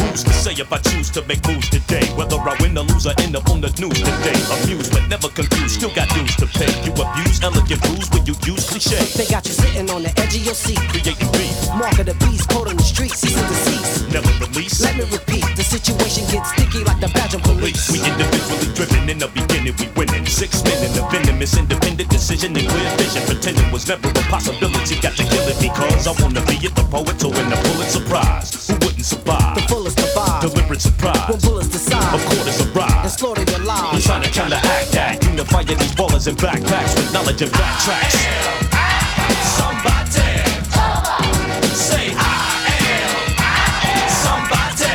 Who's 0.02 0.24
to 0.24 0.32
say 0.32 0.52
if 0.52 0.72
I 0.72 0.78
choose 0.78 1.07
to 1.20 1.26
make 1.26 1.42
moves 1.48 1.68
today? 1.68 2.06
Whether 2.14 2.38
I 2.38 2.54
win 2.60 2.78
or 2.78 2.84
lose, 2.84 3.06
I 3.06 3.14
end 3.18 3.34
up 3.34 3.48
on 3.50 3.60
the 3.60 3.70
news 3.82 3.98
today. 3.98 4.38
Amused 4.62 4.92
but 4.92 5.08
never 5.08 5.28
confused, 5.28 5.74
still 5.74 5.90
got 5.90 6.08
dues 6.14 6.36
to 6.36 6.46
pay. 6.46 6.70
You 6.86 6.92
abuse 6.94 7.42
elegant 7.42 7.82
rules 7.90 8.08
when 8.10 8.22
you 8.26 8.34
use 8.46 8.68
cliche. 8.70 9.02
They 9.18 9.26
got 9.26 9.42
you 9.46 9.54
sitting 9.54 9.90
on 9.90 10.02
the 10.02 10.12
edge 10.14 10.34
of 10.38 10.44
your 10.44 10.54
seat. 10.54 10.78
Creating 10.94 11.30
beef, 11.34 11.54
Mark 11.74 11.98
of 11.98 12.06
the 12.06 12.14
beast, 12.22 12.48
code 12.50 12.68
on 12.68 12.76
the 12.76 12.86
street, 12.86 13.10
cease 13.10 13.34
and 13.34 13.48
desist. 13.48 14.12
never 14.14 14.30
release. 14.46 14.78
Let 14.80 14.94
me 14.94 15.04
repeat, 15.10 15.42
the 15.58 15.64
situation 15.64 16.22
gets 16.30 16.54
sticky 16.54 16.84
like 16.84 17.00
the 17.00 17.10
Belgian 17.10 17.40
police. 17.42 17.90
We 17.90 17.98
individually 17.98 18.70
driven 18.78 19.10
in 19.10 19.18
the 19.18 19.28
beginning, 19.34 19.74
we 19.74 19.90
winning. 19.98 20.26
Six 20.26 20.62
men 20.62 20.78
in 20.86 20.92
the 20.94 21.02
venomous, 21.10 21.56
independent 21.58 22.10
decision 22.10 22.54
and 22.54 22.66
clear 22.68 22.90
vision. 22.94 23.22
Pretending 23.26 23.70
was 23.74 23.88
never 23.88 24.06
a 24.06 24.22
possibility. 24.30 25.00
Got 25.02 25.18
to 25.18 25.24
kill 25.26 25.46
it 25.50 25.58
because 25.58 26.06
I 26.06 26.14
wanna 26.22 26.44
be 26.46 26.62
it, 26.62 26.74
the 26.78 26.86
poet, 26.86 27.18
to 27.26 27.28
win 27.28 27.50
the 27.50 27.58
Pulitzer 27.58 28.04
Prize. 28.06 28.68
Who 28.68 28.74
wouldn't 28.86 29.06
survive? 29.06 29.56
The 29.58 29.66
fullest 29.66 29.98
survive. 29.98 30.42
Deliberate 30.42 30.80
surprise. 30.80 31.07
When 31.08 31.40
bullets 31.40 31.68
decide. 31.68 32.14
Of 32.14 32.24
quarters 32.24 32.60
arrive. 32.66 33.04
And 33.04 33.10
slaughter 33.10 33.44
your 33.44 33.60
I'm 33.68 34.00
trying 34.00 34.22
to 34.22 34.30
counteract 34.30 34.92
that. 34.92 35.24
Unify 35.24 35.62
these 35.64 35.92
ballers 35.92 36.26
and 36.26 36.36
backpacks 36.36 36.96
with 36.96 37.12
knowledge 37.12 37.40
and 37.42 37.50
backtracks. 37.52 38.16
Somebody. 39.56 40.08
Say 41.72 42.12
I 42.12 42.64
am 42.92 44.08
somebody. 44.24 44.92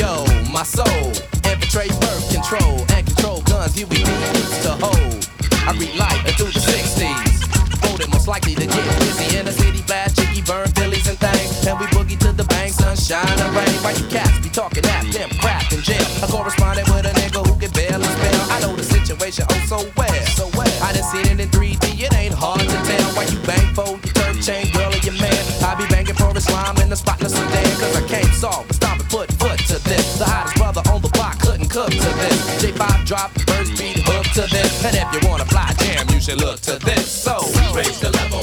Yo, 0.00 0.24
my 0.52 0.62
soul, 0.62 1.12
infiltrate 1.44 1.92
birth 2.00 2.32
control 2.32 2.84
and 2.96 3.06
control 3.06 3.42
guns 3.42 3.78
you 3.78 3.86
we 3.88 3.98
used 3.98 4.62
to 4.62 4.72
hold. 4.80 5.28
I 5.68 5.72
read 5.76 5.94
life 5.96 6.36
through 6.36 6.52
the 6.52 6.60
60s. 6.60 7.48
Voted 7.84 8.08
most 8.10 8.28
likely 8.28 8.54
to 8.54 8.66
get 8.66 8.84
busy 9.00 9.36
in 9.36 9.44
the 9.44 9.52
city, 9.52 9.82
chicky, 10.14 10.42
burn 10.42 10.68
Phillies 10.68 11.08
and 11.08 11.18
things. 11.18 11.66
And 11.66 11.78
we 11.80 11.86
boogie 11.86 12.18
to 12.20 12.32
the 12.32 12.44
bank, 12.44 12.72
sunshine 12.72 13.26
and 13.26 13.54
rain. 13.56 13.76
Why 13.82 13.92
you 13.92 14.06
cats 14.08 14.27
be 14.27 14.27
talking 14.58 14.82
that 14.82 15.06
pimp 15.14 15.30
crap 15.38 15.70
in 15.70 15.80
jail? 15.86 16.02
I 16.18 16.26
corresponded 16.26 16.90
with 16.90 17.06
a 17.06 17.14
nigga 17.14 17.46
who 17.46 17.54
can 17.62 17.70
bail 17.78 17.94
and 17.94 18.14
spell. 18.18 18.42
I 18.50 18.58
know 18.58 18.74
the 18.74 18.82
situation 18.82 19.46
oh 19.46 19.62
so 19.70 19.78
well. 19.94 20.22
So 20.34 20.50
well. 20.58 20.74
I 20.82 20.90
done 20.90 21.06
seen 21.06 21.30
it 21.30 21.38
in 21.38 21.48
3D, 21.54 22.02
it 22.02 22.12
ain't 22.18 22.34
hard 22.34 22.66
to 22.66 22.78
tell. 22.82 23.06
Why 23.14 23.30
you 23.30 23.38
bang 23.46 23.70
for 23.78 23.86
your 23.86 24.14
turf 24.18 24.42
chain, 24.42 24.66
girl, 24.74 24.90
or 24.90 24.98
your 25.06 25.14
man? 25.22 25.38
I 25.62 25.78
be 25.78 25.86
banging 25.86 26.18
for 26.18 26.34
the 26.34 26.40
spot 26.40 26.74
in 26.82 26.90
the 26.90 26.98
Sudan. 26.98 27.70
Cause 27.78 27.94
I 27.94 28.02
can't 28.08 28.34
solve, 28.34 28.66
but 28.66 28.74
stop 28.74 28.98
and 28.98 29.08
put 29.08 29.30
foot 29.38 29.58
to 29.70 29.78
this. 29.86 30.18
The 30.18 30.24
hottest 30.26 30.56
brother 30.56 30.82
on 30.90 31.02
the 31.02 31.12
block 31.14 31.38
couldn't 31.38 31.70
cook 31.70 31.90
to 31.94 32.10
this. 32.18 32.38
J5 32.58 33.06
drop, 33.06 33.30
first 33.46 33.78
beat 33.78 34.02
hook 34.10 34.26
to 34.34 34.44
this. 34.50 34.84
And 34.84 34.96
if 34.98 35.06
you 35.14 35.28
wanna 35.28 35.46
fly 35.46 35.70
jam, 35.78 36.08
you 36.10 36.20
should 36.20 36.40
look 36.40 36.58
to 36.66 36.78
this. 36.82 37.06
So, 37.06 37.38
Raise 37.78 38.00
the 38.00 38.10
level, 38.10 38.42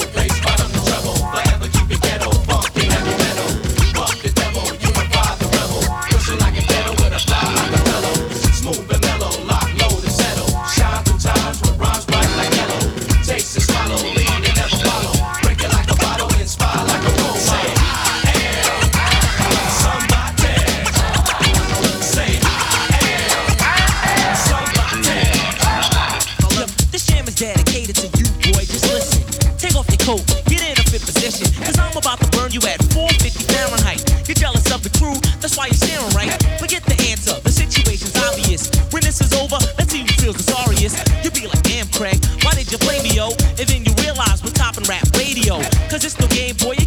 about 32.05 32.21
to 32.21 32.29
burn 32.37 32.51
you 32.53 32.61
at 32.69 32.77
450 32.93 33.49
Fahrenheit. 33.49 33.97
You're 34.29 34.37
jealous 34.37 34.69
of 34.69 34.85
the 34.85 34.93
crew, 34.93 35.17
that's 35.41 35.57
why 35.57 35.73
you're 35.73 35.81
staring 35.81 36.13
right. 36.13 36.29
Forget 36.61 36.85
the 36.85 36.93
answer, 37.09 37.33
the 37.41 37.49
situation's 37.49 38.13
obvious. 38.21 38.69
When 38.93 39.01
this 39.01 39.25
is 39.25 39.33
over, 39.33 39.57
let's 39.81 39.89
see 39.89 40.05
who 40.05 40.13
feels 40.21 40.37
the 40.37 40.45
sorriest. 40.45 41.01
You'll 41.25 41.33
be 41.33 41.49
like, 41.49 41.65
damn, 41.65 41.89
Craig, 41.89 42.21
why 42.45 42.53
did 42.53 42.69
you 42.69 42.77
play 42.77 43.01
me, 43.01 43.09
yo? 43.17 43.33
And 43.57 43.65
then 43.65 43.81
you 43.89 43.93
realize 44.05 44.45
we're 44.45 44.53
topping 44.53 44.85
rap 44.85 45.01
radio. 45.17 45.57
Cause 45.89 46.05
it's 46.05 46.13
no 46.21 46.29
game, 46.29 46.53
boy, 46.61 46.77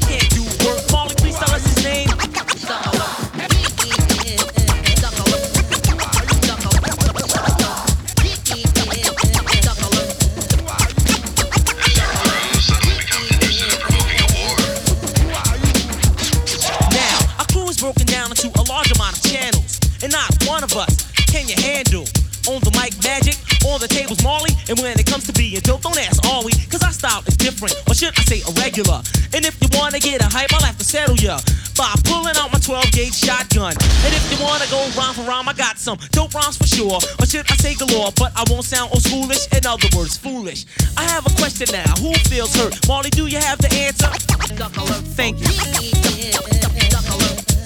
Irregular? 28.79 29.03
And 29.35 29.45
if 29.45 29.61
you 29.61 29.69
wanna 29.79 29.99
get 29.99 30.23
a 30.23 30.25
hype, 30.25 30.53
I'll 30.55 30.65
have 30.65 30.79
to 30.79 30.85
settle 30.85 31.17
ya 31.17 31.39
by 31.77 31.93
pulling 32.05 32.37
out 32.37 32.53
my 32.53 32.59
12 32.59 32.91
gauge 32.93 33.15
shotgun. 33.15 33.73
And 33.73 34.15
if 34.15 34.25
you 34.31 34.45
wanna 34.45 34.67
go 34.71 34.79
rhyme 34.97 35.15
for 35.15 35.23
rhyme, 35.23 35.49
I 35.49 35.53
got 35.53 35.79
some 35.79 35.99
dope 36.11 36.35
rhymes 36.35 36.57
for 36.57 36.67
sure. 36.67 36.99
Or 37.19 37.27
should 37.27 37.51
I 37.51 37.57
say 37.57 37.75
galore? 37.75 38.13
But 38.17 38.33
I 38.37 38.45
won't 38.51 38.65
sound 38.65 38.91
old 38.93 39.03
schoolish, 39.03 39.47
in 39.57 39.67
other 39.67 39.89
words, 39.97 40.17
foolish. 40.17 40.65
I 40.97 41.05
have 41.05 41.27
a 41.27 41.31
question 41.31 41.69
now, 41.73 41.93
who 41.99 42.15
feels 42.31 42.55
hurt? 42.55 42.87
Marley, 42.87 43.11
do 43.11 43.27
you 43.27 43.39
have 43.39 43.59
the 43.59 43.73
answer? 43.75 44.09
Thank 45.15 45.41
you. 45.41 47.58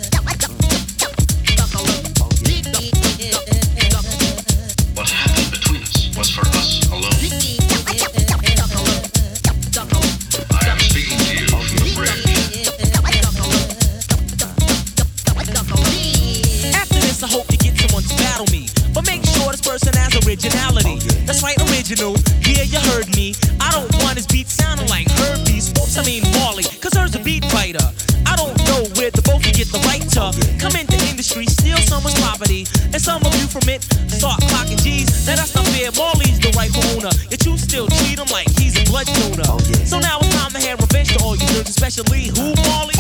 Person 19.73 19.97
has 19.97 20.13
originality. 20.29 21.01
That's 21.25 21.43
right, 21.43 21.57
original. 21.73 22.13
Yeah, 22.45 22.69
you 22.69 22.77
heard 22.93 23.09
me. 23.17 23.33
I 23.57 23.73
don't 23.73 23.89
want 24.05 24.21
his 24.21 24.27
beat 24.27 24.47
sounding 24.47 24.87
like 24.89 25.09
Herbie's. 25.09 25.73
Oops, 25.73 25.97
I 25.97 26.05
mean 26.05 26.21
Marley, 26.37 26.65
cause 26.85 26.93
her's 26.93 27.15
a 27.17 27.21
beat 27.25 27.41
fighter. 27.49 27.81
I 28.29 28.37
don't 28.37 28.53
know 28.69 28.85
where 29.01 29.09
the 29.09 29.25
both 29.25 29.41
you 29.49 29.53
get 29.57 29.73
the 29.73 29.81
right 29.89 30.05
to 30.13 30.29
come 30.61 30.77
into 30.77 31.01
industry, 31.09 31.47
steal 31.47 31.81
someone's 31.89 32.21
property. 32.21 32.69
And 32.93 33.01
some 33.01 33.25
of 33.25 33.33
you 33.41 33.49
from 33.49 33.65
it 33.73 33.81
start 34.13 34.45
clocking 34.53 34.77
G's. 34.77 35.09
Now 35.25 35.41
that's 35.41 35.55
not 35.57 35.65
fair. 35.73 35.89
Marley's 35.97 36.37
the 36.37 36.53
rightful 36.53 36.85
owner. 36.93 37.13
Yet 37.33 37.41
you 37.47 37.57
still 37.57 37.89
treat 37.89 38.21
him 38.21 38.29
like 38.29 38.53
he's 38.61 38.77
a 38.77 38.85
blood 38.93 39.09
donor. 39.09 39.57
Oh, 39.57 39.59
so 39.89 39.97
now 39.97 40.21
it's 40.21 40.37
time 40.37 40.53
to 40.53 40.61
have 40.69 40.85
revenge 40.85 41.17
to 41.17 41.25
all 41.25 41.33
you 41.33 41.49
nerds, 41.57 41.73
especially 41.73 42.29
who, 42.29 42.53
Marley? 42.69 42.93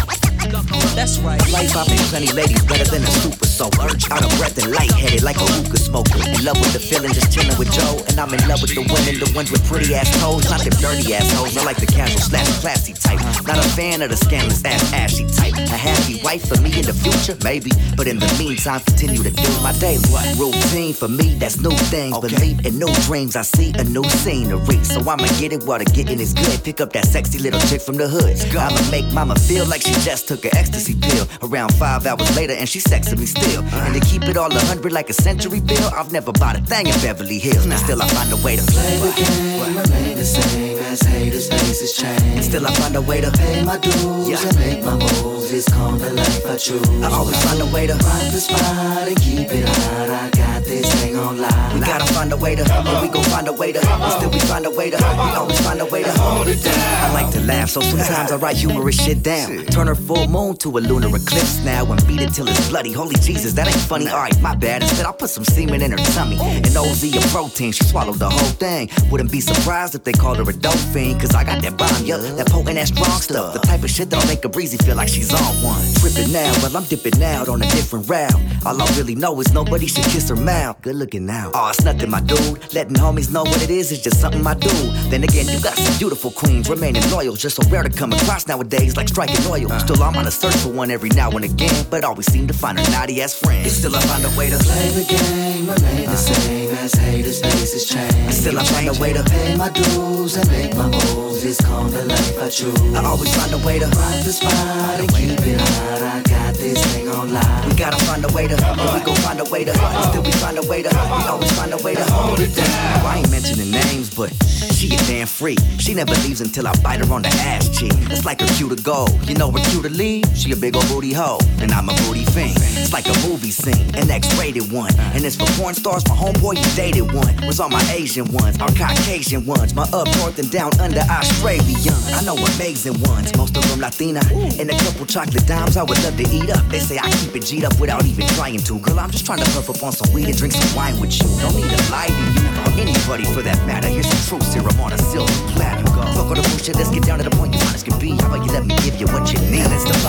That's 0.94 1.18
right. 1.18 1.40
Life, 1.50 1.76
I 1.76 1.86
make 1.88 2.00
plenty 2.10 2.32
ladies 2.32 2.62
better 2.64 2.84
than 2.84 3.02
a 3.02 3.10
super 3.22 3.46
soaker. 3.46 3.88
Out 4.10 4.24
of 4.24 4.30
breath 4.38 4.58
and 4.58 4.72
lightheaded 4.72 5.22
like 5.22 5.36
a 5.36 5.46
hookah 5.46 5.76
smoker. 5.78 6.18
In 6.18 6.44
love 6.44 6.58
with 6.58 6.72
the 6.72 6.80
feeling, 6.80 7.12
just 7.12 7.32
chilling 7.32 7.56
with 7.58 7.70
Joe. 7.72 8.02
And 8.08 8.18
I'm 8.18 8.32
in 8.34 8.42
love 8.48 8.60
with 8.60 8.74
the 8.74 8.82
women, 8.82 9.18
the 9.22 9.30
ones 9.34 9.50
with 9.50 9.64
pretty 9.66 9.94
ass 9.94 10.10
toes. 10.20 10.50
Not 10.50 10.60
them 10.60 10.74
dirty 10.80 11.14
ass 11.14 11.30
hoes. 11.32 11.56
I 11.56 11.64
like 11.64 11.78
the 11.78 11.86
casual 11.86 12.20
slash 12.20 12.48
classy 12.60 12.92
type. 12.94 13.20
Not 13.46 13.58
a 13.58 13.68
fan 13.78 14.02
of 14.02 14.10
the 14.10 14.16
scandalous 14.16 14.64
ass 14.64 14.92
ashy 14.92 15.26
type. 15.30 15.54
A 15.54 15.78
happy 15.78 16.20
wife 16.22 16.46
for 16.48 16.60
me 16.60 16.74
in 16.74 16.86
the 16.86 16.94
future, 16.94 17.38
maybe. 17.44 17.70
But 17.96 18.06
in 18.06 18.18
the 18.18 18.28
meantime, 18.38 18.80
continue 18.80 19.22
to 19.22 19.30
do 19.30 19.50
my 19.62 19.72
daily 19.78 20.02
routine. 20.36 20.92
For 20.94 21.08
me, 21.08 21.34
that's 21.38 21.60
new 21.60 21.76
things. 21.90 22.18
Believe 22.18 22.66
in 22.66 22.78
new 22.78 22.92
dreams. 23.06 23.36
I 23.36 23.42
see 23.42 23.72
a 23.78 23.84
new 23.84 24.04
scenery. 24.04 24.82
So 24.84 25.00
I'ma 25.00 25.26
get 25.38 25.52
it 25.52 25.62
while 25.64 25.78
the 25.78 25.86
getting 25.86 26.20
is 26.20 26.34
good. 26.34 26.62
Pick 26.64 26.80
up 26.80 26.92
that 26.92 27.06
sexy 27.06 27.38
little 27.38 27.60
chick 27.70 27.80
from 27.80 27.96
the 27.96 28.08
hood. 28.08 28.36
I'ma 28.56 28.82
make 28.90 29.06
mama 29.12 29.36
feel 29.36 29.66
like 29.66 29.82
she 29.82 29.94
just 30.02 30.31
took 30.36 30.44
an 30.46 30.56
ecstasy 30.56 30.94
pill. 30.94 31.26
Around 31.42 31.74
five 31.74 32.06
hours 32.06 32.34
later, 32.36 32.54
and 32.54 32.68
she 32.68 32.80
sexing 32.80 33.18
me 33.18 33.26
still. 33.26 33.62
And 33.84 33.92
to 33.94 34.00
keep 34.00 34.22
it 34.24 34.36
all 34.36 34.50
a 34.50 34.60
hundred 34.60 34.92
like 34.92 35.10
a 35.10 35.12
century 35.12 35.60
bill, 35.60 35.90
I've 35.94 36.10
never 36.10 36.32
bought 36.32 36.56
a 36.56 36.62
thing 36.62 36.86
in 36.86 36.94
Beverly 37.00 37.38
Hills. 37.38 37.66
But 37.66 37.78
still, 37.78 38.00
I 38.00 38.08
find 38.08 38.32
a 38.32 38.36
way 38.44 38.56
to 38.56 38.62
play 38.62 38.96
the 38.96 39.12
game, 39.12 39.76
remain 39.76 40.16
the 40.16 40.24
same 40.24 40.78
as 40.78 41.00
haters' 41.02 41.48
faces 41.48 41.96
change. 41.96 42.22
And 42.22 42.44
still, 42.44 42.66
I 42.66 42.72
find 42.74 42.96
a 42.96 43.02
way 43.02 43.20
to 43.20 43.30
pay 43.30 43.62
my 43.64 43.76
dues 43.78 44.44
and 44.44 44.58
make 44.58 44.84
my 44.84 44.96
moves. 44.96 45.52
It's 45.52 45.68
called 45.70 46.00
the 46.00 46.12
life 46.14 46.46
I 46.46 46.56
choose. 46.56 46.88
I 47.02 47.10
always 47.12 47.36
find 47.44 47.60
a 47.60 47.66
way 47.66 47.86
to 47.86 47.94
find 47.94 48.32
the 48.32 48.40
spot 48.40 49.08
and 49.08 49.16
keep 49.20 49.52
it 49.52 49.68
hot. 49.68 50.08
I 50.08 50.30
got 50.30 50.64
this 50.64 50.88
thing 50.94 51.16
on 51.16 51.38
live. 51.38 51.74
We 51.74 51.80
gotta 51.80 52.10
find 52.14 52.32
a 52.32 52.36
way 52.38 52.54
to, 52.54 52.64
but 52.64 53.02
we 53.02 53.08
gon' 53.08 53.24
find 53.24 53.48
a 53.48 53.52
way 53.52 53.72
to. 53.72 53.80
And 53.80 54.12
still, 54.12 54.30
we 54.30 54.40
find 54.40 54.64
a 54.64 54.70
way 54.70 54.88
to. 54.90 54.96
We 54.96 55.28
always 55.36 55.60
find 55.60 55.80
a 55.80 55.86
way 55.86 56.02
to 56.02 56.12
hold 56.12 56.48
it 56.48 56.62
down. 56.62 57.04
I 57.04 57.12
like 57.12 57.30
to 57.34 57.40
laugh, 57.40 57.68
so 57.68 57.80
sometimes 57.82 58.32
I 58.32 58.36
write 58.36 58.56
humorous 58.56 58.96
shit 58.96 59.22
down. 59.22 59.66
Turn 59.74 59.88
her 59.88 59.94
full 59.94 60.21
moon 60.28 60.56
to 60.58 60.78
a 60.78 60.80
lunar 60.80 61.14
eclipse 61.14 61.64
now 61.64 61.90
and 61.90 62.06
beat 62.06 62.20
it 62.20 62.32
till 62.32 62.48
it's 62.48 62.68
bloody. 62.68 62.92
Holy 62.92 63.16
Jesus, 63.16 63.52
that 63.54 63.66
ain't 63.66 63.76
funny. 63.76 64.08
Alright, 64.08 64.40
my 64.40 64.54
bad. 64.54 64.82
Instead, 64.82 65.06
I'll 65.06 65.12
put 65.12 65.30
some 65.30 65.44
semen 65.44 65.82
in 65.82 65.90
her 65.92 65.98
tummy. 66.12 66.38
And 66.40 66.76
OZ 66.76 67.14
a 67.14 67.20
protein, 67.28 67.72
she 67.72 67.84
swallowed 67.84 68.18
the 68.18 68.30
whole 68.30 68.54
thing. 68.58 68.90
Wouldn't 69.10 69.32
be 69.32 69.40
surprised 69.40 69.94
if 69.94 70.04
they 70.04 70.12
called 70.12 70.38
her 70.38 70.48
a 70.48 70.52
dope 70.52 70.74
fiend. 70.92 71.20
Cause 71.20 71.34
I 71.34 71.44
got 71.44 71.62
that 71.62 71.76
bomb, 71.76 72.04
yeah, 72.04 72.16
that 72.16 72.48
potent, 72.48 72.76
that 72.76 72.88
strong 72.88 73.20
stuff. 73.20 73.54
The 73.54 73.60
type 73.60 73.82
of 73.82 73.90
shit 73.90 74.10
that'll 74.10 74.28
make 74.28 74.44
a 74.44 74.48
breezy 74.48 74.76
feel 74.78 74.96
like 74.96 75.08
she's 75.08 75.32
on 75.32 75.54
one. 75.62 75.82
Tripping 75.94 76.32
now, 76.32 76.52
well, 76.62 76.76
I'm 76.76 76.84
dipping 76.84 77.22
out 77.22 77.48
on 77.48 77.62
a 77.62 77.66
different 77.70 78.08
route. 78.08 78.34
All 78.64 78.80
I 78.80 78.86
really 78.96 79.14
know 79.14 79.40
is 79.40 79.52
nobody 79.52 79.86
should 79.86 80.04
kiss 80.04 80.28
her 80.28 80.36
mouth. 80.36 80.80
Good 80.82 80.96
looking 80.96 81.26
now. 81.26 81.50
Oh, 81.54 81.70
it's 81.70 81.84
nothing, 81.84 82.10
my 82.10 82.20
dude. 82.20 82.74
Letting 82.74 82.94
homies 82.96 83.32
know 83.32 83.42
what 83.42 83.62
it 83.62 83.70
is 83.70 83.92
is 83.92 84.00
just 84.00 84.20
something 84.20 84.46
I 84.46 84.54
do. 84.54 84.70
Then 85.10 85.24
again, 85.24 85.46
you 85.48 85.60
got 85.60 85.74
some 85.74 85.96
beautiful 85.98 86.30
queens 86.30 86.68
remaining 86.68 87.02
loyal. 87.10 87.34
Just 87.34 87.56
so 87.56 87.68
rare 87.68 87.82
to 87.82 87.90
come 87.90 88.12
across 88.12 88.46
nowadays, 88.46 88.96
like 88.96 89.08
striking 89.08 89.44
oil. 89.46 89.68
Still, 89.80 90.02
I'm 90.02 90.11
on 90.16 90.26
a 90.26 90.30
search 90.30 90.56
for 90.56 90.68
one 90.68 90.90
every 90.90 91.10
now 91.10 91.30
and 91.30 91.44
again, 91.44 91.86
but 91.90 92.04
always 92.04 92.30
seem 92.30 92.46
to 92.46 92.54
find 92.54 92.78
a 92.78 92.82
naughty 92.90 93.22
ass 93.22 93.34
friend. 93.34 93.68
Still, 93.70 93.94
I 93.96 94.00
find 94.00 94.24
a 94.24 94.38
way 94.38 94.50
to 94.50 94.58
play 94.58 94.88
the 94.90 95.04
game, 95.04 95.68
remain 95.68 96.06
the 96.06 96.16
same 96.16 96.70
as 96.76 96.92
haters' 96.94 97.40
faces 97.40 97.88
change. 97.88 98.32
Still, 98.32 98.58
I 98.58 98.64
find 98.64 98.88
a 98.88 99.00
way 99.00 99.12
to 99.12 99.22
pay 99.22 99.56
my 99.56 99.70
dues 99.70 100.36
and 100.36 100.48
make 100.50 100.74
my 100.76 100.88
moves. 100.88 101.44
It's 101.44 101.60
called 101.64 101.92
the 101.92 102.04
life 102.04 102.38
I 102.40 102.48
choose. 102.48 102.94
I 102.94 103.04
always 103.04 103.34
find 103.34 103.52
a 103.52 103.66
way 103.66 103.78
to 103.78 103.86
find 103.86 104.24
the 104.24 104.32
spot 104.32 105.00
and 105.00 105.08
keep 105.14 105.38
it 105.40 105.60
hot. 105.60 106.02
I 106.02 106.22
got 106.22 106.54
this 106.54 106.84
thing 106.92 107.08
on 107.08 107.32
live. 107.32 107.66
We 107.66 107.74
gotta 107.74 108.02
find 108.04 108.24
a 108.24 108.32
way 108.32 108.48
to, 108.48 108.54
we 108.54 109.00
gon' 109.04 109.16
find 109.16 109.40
a 109.40 109.44
way 109.44 109.64
to. 109.64 109.72
Still, 110.10 110.22
we 110.22 110.32
find 110.32 110.58
a 110.58 110.62
way 110.62 110.82
to. 110.82 110.88
We 110.88 111.24
always 111.28 111.52
find 111.52 111.72
a 111.72 111.78
way 111.82 111.94
to 111.94 112.04
hold 112.12 112.40
it 112.40 112.54
down. 112.54 113.06
I 113.06 113.18
ain't 113.18 113.30
mentioning 113.30 113.70
names, 113.70 114.14
but 114.14 114.32
she 114.72 114.94
a 114.94 114.98
damn 115.08 115.26
freak. 115.26 115.58
She 115.78 115.94
never 115.94 116.14
leaves 116.26 116.40
until 116.40 116.66
I 116.66 116.74
bite 116.82 117.04
her 117.04 117.12
on 117.12 117.22
the 117.22 117.28
ass 117.28 117.68
cheek. 117.76 117.92
It's 118.10 118.24
like 118.24 118.40
her 118.40 118.46
cue 118.54 118.68
to 118.68 118.76
go. 118.82 119.06
You 119.24 119.34
know 119.34 119.50
her 119.50 119.62
cue 119.70 119.82
to 119.82 119.88
leave? 119.88 120.01
She 120.02 120.50
a 120.50 120.56
big 120.56 120.74
old 120.74 120.88
booty 120.88 121.12
hoe, 121.12 121.38
and 121.60 121.70
I'm 121.70 121.88
a 121.88 121.94
booty 122.02 122.24
fiend. 122.24 122.58
It's 122.58 122.92
like 122.92 123.06
a 123.06 123.14
movie 123.22 123.52
scene, 123.52 123.94
an 123.94 124.10
X-rated 124.10 124.72
one. 124.72 124.90
And 125.14 125.24
it's 125.24 125.36
for 125.36 125.46
porn 125.54 125.74
stars. 125.74 126.02
My 126.08 126.16
homeboy, 126.16 126.58
he 126.58 126.66
dated 126.74 127.14
one. 127.14 127.30
Was 127.46 127.60
all 127.60 127.68
my 127.68 127.80
Asian 127.94 128.26
ones, 128.32 128.58
our 128.58 128.72
Caucasian 128.74 129.46
ones, 129.46 129.76
my 129.76 129.84
up 129.94 130.10
north 130.18 130.40
and 130.40 130.50
down 130.50 130.74
under 130.80 131.06
Australian. 131.06 131.94
I 132.18 132.24
know 132.24 132.34
amazing 132.34 132.98
ones, 133.06 133.30
most 133.36 133.56
of 133.56 133.62
them 133.70 133.78
Latina, 133.78 134.18
and 134.58 134.68
a 134.68 134.76
couple 134.82 135.06
chocolate 135.06 135.46
dimes 135.46 135.76
I 135.76 135.84
would 135.84 136.02
love 136.02 136.16
to 136.16 136.26
eat 136.34 136.50
up. 136.50 136.66
They 136.66 136.80
say 136.80 136.98
I 136.98 137.08
keep 137.22 137.36
it 137.36 137.46
G'd 137.46 137.62
up 137.62 137.78
without 137.78 138.04
even 138.04 138.26
trying 138.34 138.58
to. 138.58 138.80
Girl, 138.80 138.98
I'm 138.98 139.12
just 139.12 139.24
trying 139.24 139.38
to 139.38 139.48
puff 139.54 139.70
up 139.70 139.84
on 139.84 139.92
some 139.92 140.12
weed 140.12 140.26
and 140.26 140.36
drink 140.36 140.52
some 140.52 140.74
wine 140.74 140.98
with 140.98 141.14
you. 141.14 141.30
Don't 141.38 141.54
need 141.54 141.70
to 141.70 141.92
lie 141.94 142.10
to 142.10 142.24
you 142.34 142.42
or 142.66 142.74
anybody 142.74 143.22
for 143.30 143.42
that 143.42 143.64
matter. 143.68 143.86
Here's 143.86 144.10
some 144.10 144.40
truth 144.40 144.50
serum 144.50 144.80
on 144.80 144.94
a 144.94 144.98
silver 144.98 145.30
platter. 145.54 145.86
Fuck 145.86 146.26
all 146.26 146.34
the 146.34 146.42
bullshit, 146.42 146.74
let's 146.74 146.90
get 146.90 147.04
down 147.04 147.18
to 147.18 147.24
the 147.24 147.36
point 147.36 147.54
you 147.54 147.60
honest 147.70 147.86
can 147.86 147.96
be. 148.00 148.18
How 148.18 148.26
about 148.26 148.44
you 148.44 148.50
let 148.50 148.66
me 148.66 148.74
give 148.82 148.98
you 148.98 149.06
what 149.06 149.32
you 149.32 149.38
need? 149.46 149.62
Still, 149.92 150.08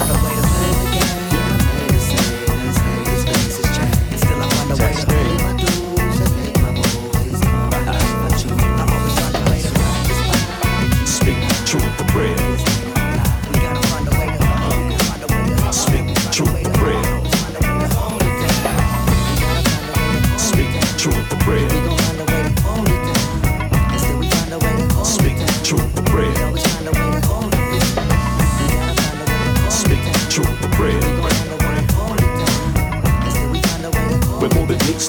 I 4.42 4.50
find 4.50 4.72
a 4.72 4.84
way 4.84 4.94
to 4.94 5.23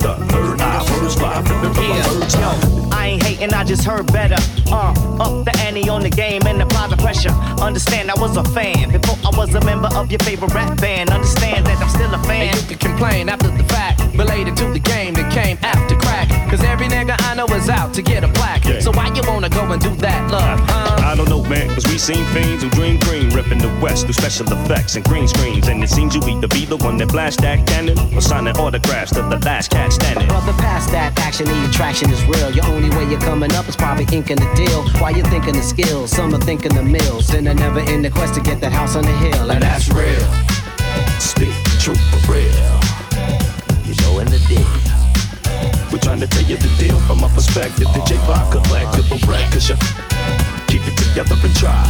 more 0.04 0.16
than 0.16 0.28
mixed 0.28 0.30
up. 0.30 0.30
Third 0.30 0.60
eye, 0.60 0.84
first 1.00 1.20
life, 1.20 1.50
and 1.50 1.74
then 1.74 1.84
Yeah, 1.90 2.02
the 2.08 2.20
birds. 2.20 2.34
yo, 2.34 2.88
I 2.92 3.06
ain't 3.08 3.22
hating, 3.22 3.54
I 3.54 3.64
just 3.64 3.84
heard 3.84 4.06
better. 4.12 4.36
Uh, 4.70 4.92
up 5.20 5.44
the 5.44 5.52
ante 5.60 5.88
on 5.88 6.02
the 6.02 6.10
game 6.10 6.42
and 6.46 6.60
apply 6.62 6.88
the 6.88 6.96
pressure. 6.96 7.30
Understand 7.60 8.10
I 8.10 8.14
was 8.20 8.36
a 8.36 8.44
fan 8.44 8.90
before 8.90 9.16
I 9.24 9.36
was 9.36 9.54
a 9.54 9.60
member 9.64 9.88
of 9.94 10.10
your 10.10 10.18
favorite 10.20 10.52
rap 10.54 10.80
band. 10.80 11.10
Understand 11.10 11.66
that 11.66 11.80
I'm 11.80 11.88
still 11.88 12.12
a 12.14 12.18
fan. 12.24 12.48
And 12.48 12.70
you 12.70 12.76
can 12.76 12.78
complain 12.90 13.28
after 13.28 13.48
the 13.48 13.64
fact, 13.64 14.00
related 14.16 14.56
to 14.58 14.72
the 14.72 14.80
game 14.80 15.14
that 15.14 15.32
came 15.32 15.58
after 15.62 15.96
crack. 15.96 16.28
Cause 16.50 16.62
every 16.62 16.86
nigga 16.88 17.16
I 17.30 17.34
know 17.34 17.46
is 17.46 17.68
out 17.68 17.94
to 17.94 18.02
get 18.02 18.24
a 18.24 18.28
plaque. 18.28 18.64
So 18.82 18.90
why 18.92 19.12
you 19.14 19.22
wanna 19.26 19.48
go 19.48 19.62
and 19.72 19.80
do 19.80 19.90
that, 19.96 20.30
love? 20.30 20.58
Man, 21.54 21.68
cause 21.74 21.86
we 21.86 21.98
seen 21.98 22.24
fiends 22.32 22.62
who 22.62 22.70
dream 22.70 22.98
green, 23.00 23.30
ripping 23.30 23.58
the 23.58 23.70
West 23.80 24.04
through 24.04 24.14
special 24.14 24.46
effects 24.52 24.96
and 24.96 25.04
green 25.04 25.28
screens. 25.28 25.68
And 25.68 25.82
it 25.82 25.90
seems 25.90 26.14
you 26.14 26.22
either 26.26 26.48
be 26.48 26.64
the 26.64 26.76
one 26.76 26.96
that 26.98 27.08
blast 27.08 27.40
that 27.40 27.66
cannon 27.66 27.98
or 28.14 28.20
signing 28.20 28.56
autographs 28.56 29.12
to 29.14 29.22
the 29.22 29.38
last 29.44 29.70
cat 29.70 29.92
standing. 29.92 30.26
Brother, 30.28 30.52
past 30.54 30.90
that 30.90 31.18
action, 31.18 31.46
the 31.46 31.68
attraction 31.68 32.10
is 32.10 32.22
real. 32.24 32.50
Your 32.50 32.66
only 32.66 32.90
way 32.96 33.04
you're 33.08 33.20
coming 33.20 33.52
up 33.52 33.68
is 33.68 33.76
probably 33.76 34.06
inking 34.12 34.36
the 34.36 34.50
deal. 34.54 34.82
While 35.00 35.14
you're 35.14 35.26
thinking 35.26 35.54
the 35.54 35.62
skills, 35.62 36.10
some 36.10 36.34
are 36.34 36.40
thinking 36.40 36.74
the 36.74 36.82
mills. 36.82 37.32
And 37.34 37.46
they're 37.46 37.54
never 37.54 37.80
in 37.80 38.02
the 38.02 38.10
quest 38.10 38.34
to 38.34 38.40
get 38.40 38.60
that 38.60 38.72
house 38.72 38.96
on 38.96 39.04
the 39.04 39.16
hill. 39.24 39.50
And 39.50 39.62
that's 39.62 39.88
real. 39.90 40.26
Speak 41.20 41.54
the 41.70 41.76
truth 41.78 42.02
for 42.10 42.20
real. 42.32 42.64
You 43.86 43.94
know 44.02 44.18
in 44.18 44.28
the 44.28 44.42
deal. 44.48 44.66
We're 45.92 46.02
trying 46.02 46.20
to 46.20 46.26
tell 46.26 46.42
you 46.42 46.56
the 46.56 46.72
deal 46.78 46.98
from 47.06 47.22
a 47.22 47.28
perspective. 47.28 47.86
The 47.94 48.02
J5 48.08 48.50
collective 48.50 49.10
will 49.10 49.18
brag 49.20 49.52
cause 49.52 49.68
you 49.68 49.76
keep 50.78 50.88
it 50.88 50.96
together 50.96 51.36
and 51.40 51.54
try. 51.54 51.86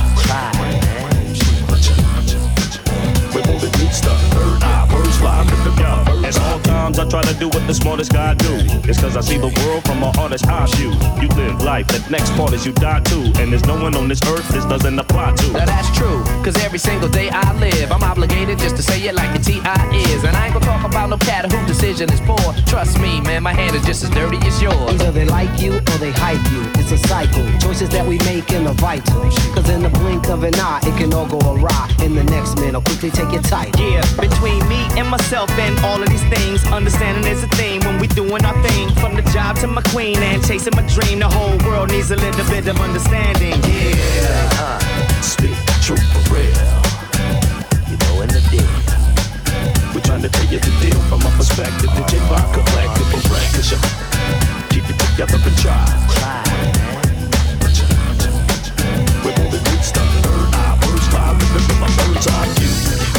We're 3.34 3.46
moving 3.46 3.72
deep 3.72 3.92
stuff. 3.92 4.20
Third 4.32 4.62
eye, 4.62 5.03
fly 5.24 5.40
in 5.40 5.64
the 5.64 5.72
gut. 5.80 6.04
At 6.24 6.36
all 6.40 6.60
times 6.60 6.98
I 6.98 7.08
try 7.08 7.22
to 7.22 7.34
do 7.34 7.48
what 7.48 7.66
the 7.66 7.74
smartest 7.74 8.12
guy 8.12 8.34
do. 8.34 8.54
It's 8.88 9.00
cause 9.00 9.16
I 9.16 9.22
see 9.22 9.38
the 9.38 9.52
world 9.64 9.82
from 9.84 10.02
an 10.02 10.12
artist's 10.18 10.46
eye 10.46 10.66
view. 10.76 10.92
You 11.20 11.28
live 11.40 11.62
life, 11.62 11.86
the 11.88 12.00
next 12.10 12.30
part 12.36 12.52
is 12.52 12.66
you 12.66 12.72
die 12.72 13.00
too. 13.00 13.32
And 13.40 13.50
there's 13.50 13.64
no 13.64 13.76
one 13.80 13.94
on 13.96 14.08
this 14.08 14.20
earth 14.28 14.46
this 14.48 14.66
doesn't 14.66 14.98
apply 14.98 15.32
to. 15.32 15.46
Now 15.52 15.64
that's 15.64 15.90
true, 15.96 16.22
cause 16.44 16.56
every 16.66 16.78
single 16.78 17.08
day 17.08 17.30
I 17.30 17.46
live, 17.58 17.90
I'm 17.90 18.02
obligated 18.02 18.58
just 18.58 18.76
to 18.76 18.82
say 18.82 19.00
it 19.08 19.14
like 19.14 19.32
the 19.32 19.42
T.I. 19.42 19.80
is. 20.08 20.24
And 20.24 20.36
I 20.36 20.46
ain't 20.46 20.54
gonna 20.54 20.66
talk 20.66 20.84
about 20.84 21.08
no 21.08 21.16
cat 21.16 21.50
who 21.50 21.66
decision 21.66 22.12
is 22.12 22.20
poor. 22.20 22.52
Trust 22.66 23.00
me, 23.00 23.20
man, 23.22 23.42
my 23.42 23.54
hand 23.54 23.74
is 23.76 23.84
just 23.84 24.04
as 24.04 24.10
dirty 24.10 24.38
as 24.46 24.60
yours. 24.60 25.00
Either 25.00 25.12
they 25.12 25.24
like 25.24 25.60
you 25.60 25.72
or 25.76 25.96
they 26.04 26.12
hype 26.12 26.44
you. 26.52 26.62
It's 26.80 26.92
a 26.92 26.98
cycle. 27.08 27.44
Choices 27.60 27.88
that 27.90 28.06
we 28.06 28.18
make 28.30 28.50
in 28.52 28.64
the 28.64 28.74
vital. 28.74 29.22
Cause 29.54 29.68
in 29.70 29.82
the 29.82 29.92
blink 30.00 30.28
of 30.28 30.44
an 30.44 30.54
eye, 30.56 30.80
it 30.82 30.96
can 30.98 31.12
all 31.14 31.26
go 31.26 31.40
awry. 31.52 31.88
And 32.00 32.16
the 32.16 32.24
next 32.24 32.56
minute, 32.56 32.74
I'll 32.74 32.82
quickly 32.82 33.10
take 33.10 33.32
your 33.32 33.42
title. 33.42 33.80
Yeah, 33.80 34.04
between 34.20 34.60
me 34.68 34.80
and 34.98 35.13
myself 35.18 35.50
and 35.50 35.78
all 35.86 36.02
of 36.02 36.08
these 36.08 36.24
things, 36.24 36.66
understanding 36.72 37.24
is 37.30 37.44
a 37.44 37.46
theme 37.54 37.80
when 37.86 38.00
we 38.00 38.08
doing 38.08 38.44
our 38.44 38.58
thing. 38.66 38.90
From 38.96 39.14
the 39.14 39.22
job 39.30 39.54
to 39.58 39.68
my 39.68 39.82
queen 39.94 40.18
and 40.18 40.42
chasing 40.44 40.74
my 40.74 40.82
dream, 40.90 41.20
the 41.20 41.28
whole 41.28 41.56
world 41.58 41.90
needs 41.90 42.10
a 42.10 42.16
little 42.16 42.44
bit 42.50 42.66
of 42.66 42.80
understanding. 42.80 43.54
Yeah. 43.62 44.78
Speak 45.22 45.54
truth 45.86 46.02
for 46.10 46.34
real. 46.34 46.50
You 47.86 47.96
know 48.02 48.26
in 48.26 48.30
the 48.34 48.42
deal. 48.50 48.74
We're 49.94 50.02
trying 50.02 50.22
to 50.22 50.30
tell 50.34 50.48
you 50.50 50.58
the 50.58 50.74
deal 50.82 51.00
from 51.06 51.22
a 51.22 51.30
perspective. 51.38 51.90
The 51.94 52.02
J5 52.10 52.34
collective 52.54 53.06
cause 53.14 53.70
you 53.70 53.78
keep 54.74 54.86
it 54.90 54.98
together 54.98 55.38
and 55.38 55.56
try. 55.62 55.78
We're 59.22 59.36
moving 59.38 59.62
deep 59.62 59.82
stuff. 59.86 60.10
Third 60.26 60.54
eye, 60.58 60.74
words 60.82 61.06
fly, 61.06 61.30
remember 61.38 61.74
my 61.78 61.90
bird's 62.02 62.26
eye 62.26 62.48
view. 62.58 63.13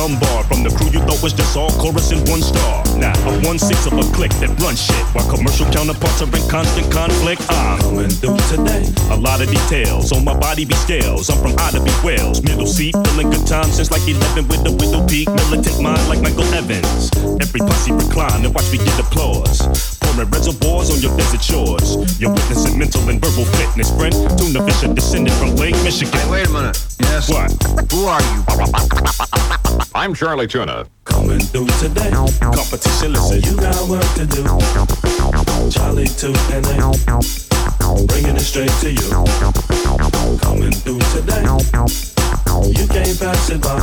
From 0.00 0.64
the 0.64 0.72
crew 0.72 0.88
you 0.88 1.00
thought 1.04 1.22
was 1.22 1.34
just 1.34 1.58
all 1.58 1.68
chorus 1.76 2.10
in 2.10 2.24
one 2.24 2.40
star. 2.40 2.80
Now, 2.96 3.12
I'm 3.28 3.44
one 3.44 3.58
sixth 3.58 3.84
of 3.86 3.92
a 3.92 4.02
click 4.16 4.32
that 4.40 4.48
runs 4.56 4.80
shit. 4.80 5.04
While 5.12 5.28
commercial 5.28 5.68
counterparts 5.68 6.22
are 6.22 6.32
in 6.32 6.40
constant 6.48 6.90
conflict. 6.90 7.44
I'm 7.52 7.78
coming 7.80 8.08
through 8.08 8.40
today. 8.48 8.88
A 9.12 9.16
lot 9.16 9.42
of 9.42 9.50
details 9.50 10.10
on 10.12 10.24
my 10.24 10.32
body 10.32 10.64
be 10.64 10.72
scales. 10.76 11.28
I'm 11.28 11.36
from 11.44 11.52
Ida 11.52 11.84
Wells. 12.02 12.40
Middle 12.42 12.66
seat, 12.66 12.96
feeling 13.12 13.28
good 13.28 13.46
times 13.46 13.76
since 13.76 13.90
like 13.90 14.08
11 14.08 14.48
with 14.48 14.64
a 14.64 14.72
widow 14.72 15.04
peak. 15.06 15.28
Militant 15.28 15.82
mind 15.82 16.08
like 16.08 16.22
Michael 16.22 16.48
Evans. 16.54 17.12
Every 17.36 17.60
posse 17.60 17.92
recline 17.92 18.44
and 18.44 18.54
watch 18.54 18.72
me 18.72 18.78
get 18.78 18.98
applause. 18.98 19.89
Pouring 20.10 20.30
reservoirs 20.30 20.90
on 20.90 21.00
your 21.00 21.16
desert 21.16 21.42
shores. 21.42 22.20
You're 22.20 22.32
witnessing 22.32 22.78
mental 22.78 23.08
and 23.08 23.20
verbal 23.20 23.44
fitness, 23.44 23.90
friend. 23.96 24.12
Tuna 24.38 24.64
fish 24.66 24.82
are 24.82 24.92
descended 24.92 25.32
from 25.34 25.54
Lake 25.56 25.76
Michigan. 25.84 26.12
Hey, 26.18 26.30
wait 26.30 26.46
a 26.48 26.50
minute. 26.50 26.84
Yes. 27.00 27.28
What? 27.30 27.52
Who 27.92 28.06
are 28.06 28.20
you? 28.20 28.44
I'm 29.94 30.14
Charlie 30.14 30.48
Tuna. 30.48 30.86
Coming 31.04 31.40
through 31.40 31.66
today. 31.78 32.10
Competition, 32.10 33.12
listen. 33.12 33.42
You 33.42 33.56
got 33.56 33.88
work 33.88 34.02
to 34.14 34.26
do. 34.26 34.42
Charlie 35.70 36.08
2 36.08 36.34
and 36.54 36.66
A. 36.66 38.06
Bringing 38.06 38.36
it 38.36 38.40
straight 38.40 38.72
to 38.80 38.90
you. 38.90 39.10
Coming 40.40 40.72
through 40.72 41.00
today. 41.14 41.42
You 41.46 42.86
can't 42.88 43.18
pass 43.18 43.50
it 43.50 43.62
by. 43.62 43.78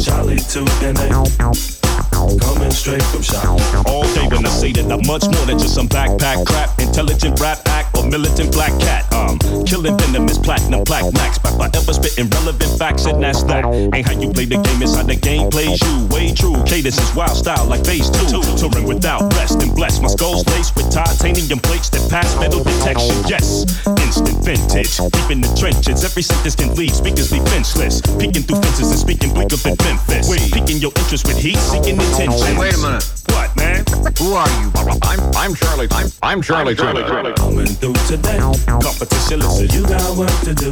Charlie 0.00 0.38
2 0.38 0.66
and 0.86 0.98
A. 0.98 1.99
Coming 2.38 2.70
straight 2.70 3.02
from 3.02 3.22
shop. 3.22 3.44
All 3.86 4.04
day 4.14 4.26
when 4.28 4.46
I 4.46 4.50
say 4.50 4.72
that 4.72 4.92
I'm 4.92 5.04
much 5.06 5.24
more 5.24 5.46
than 5.46 5.58
just 5.58 5.74
some 5.74 5.88
backpack 5.88 6.46
crap, 6.46 6.78
intelligent 6.78 7.40
rap 7.40 7.58
act 7.66 7.79
or 7.96 8.06
militant 8.06 8.52
black 8.52 8.72
cat. 8.80 9.06
Um, 9.12 9.38
killing 9.64 9.96
venomous 9.98 10.38
platinum 10.38 10.84
black 10.84 11.04
max 11.14 11.38
by 11.38 11.50
forever 11.50 11.92
spitting 11.92 12.28
relevant 12.30 12.78
facts 12.78 13.06
and 13.06 13.22
that's 13.22 13.42
that. 13.44 13.64
Ain't 13.64 14.06
how 14.06 14.18
you 14.18 14.32
play 14.32 14.44
the 14.44 14.56
game, 14.56 14.82
it's 14.82 14.96
how 14.96 15.02
the 15.02 15.16
game 15.16 15.50
plays 15.50 15.80
you. 15.80 16.06
Way 16.10 16.32
true, 16.34 16.56
cadence 16.64 16.98
is 16.98 17.14
wild 17.14 17.36
style 17.36 17.66
like 17.66 17.84
phase 17.84 18.10
two. 18.10 18.42
Touring 18.56 18.86
without 18.86 19.32
rest 19.34 19.62
and 19.62 19.74
blessed. 19.74 20.02
My 20.02 20.08
skull's 20.08 20.46
laced 20.48 20.76
with 20.76 20.90
titanium 20.90 21.60
plates 21.60 21.90
that 21.90 22.02
pass 22.10 22.34
metal 22.38 22.64
detection. 22.64 23.14
Yes, 23.28 23.66
instant 24.06 24.44
vintage, 24.44 24.96
deep 24.96 25.30
in 25.30 25.40
the 25.40 25.52
trenches. 25.58 26.04
Every 26.04 26.22
sentence 26.22 26.56
can 26.56 26.74
leave 26.74 26.94
speakers 26.94 27.32
leave 27.32 27.44
fenceless. 27.48 28.00
Peeking 28.18 28.42
through 28.42 28.60
fences 28.60 28.90
and 28.90 28.98
speaking 28.98 29.32
bleak 29.34 29.52
up 29.52 29.64
in 29.66 29.76
Memphis. 29.84 30.28
Piquing 30.50 30.78
your 30.78 30.92
interest 30.96 31.26
with 31.26 31.38
heat, 31.38 31.58
seeking 31.58 31.98
attention. 31.98 32.56
Wait 32.56 32.74
a 32.74 32.78
minute. 32.78 33.19
What, 33.32 33.56
man? 33.56 33.84
Who 34.18 34.34
are 34.34 34.48
you? 34.60 34.70
I'm 35.02 35.20
I'm 35.36 35.54
Charlie. 35.54 35.88
I'm 35.90 36.08
I'm 36.22 36.42
Charlie 36.42 36.74
Tuna. 36.74 37.34
Coming 37.34 37.66
through 37.66 37.94
today. 38.06 38.38
Competition, 38.38 39.40
listen. 39.40 39.68
You 39.70 39.82
got 39.86 40.16
work 40.16 40.30
to 40.44 40.54
do. 40.54 40.70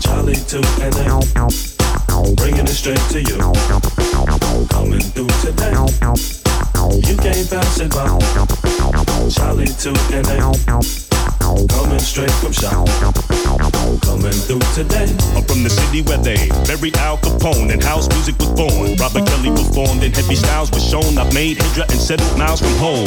Charlie 0.00 0.34
2 0.34 0.62
and 0.82 0.94
A. 0.96 2.34
Bringing 2.36 2.66
it 2.66 2.74
straight 2.74 3.02
to 3.10 3.20
you. 3.20 3.38
Coming 4.68 5.00
through 5.14 5.32
today. 5.42 5.72
You 7.08 7.16
can't 7.16 7.48
pass 7.50 7.80
it 7.80 7.90
by. 7.90 8.06
Charlie 9.30 9.66
2 9.66 9.94
and 10.14 10.26
A. 10.28 11.21
Coming 11.52 12.00
straight 12.00 12.32
from 12.40 12.52
shop. 12.52 12.88
Coming 14.00 14.32
through 14.32 14.64
today. 14.72 15.04
I'm 15.36 15.44
from 15.44 15.60
the 15.60 15.68
city 15.68 16.00
where 16.00 16.16
they 16.16 16.48
buried 16.64 16.96
Al 16.96 17.18
Capone 17.18 17.68
and 17.68 17.82
house 17.82 18.08
music 18.16 18.38
was 18.40 18.48
born. 18.56 18.96
Robert 18.96 19.28
Kelly 19.28 19.52
performed 19.52 20.00
and 20.00 20.16
heavy 20.16 20.34
styles 20.34 20.72
was 20.72 20.80
shown. 20.80 21.18
I've 21.20 21.34
made 21.34 21.60
Hydra 21.60 21.84
and 21.92 22.00
settled 22.00 22.32
miles 22.38 22.64
from 22.64 22.72
home. 22.80 23.04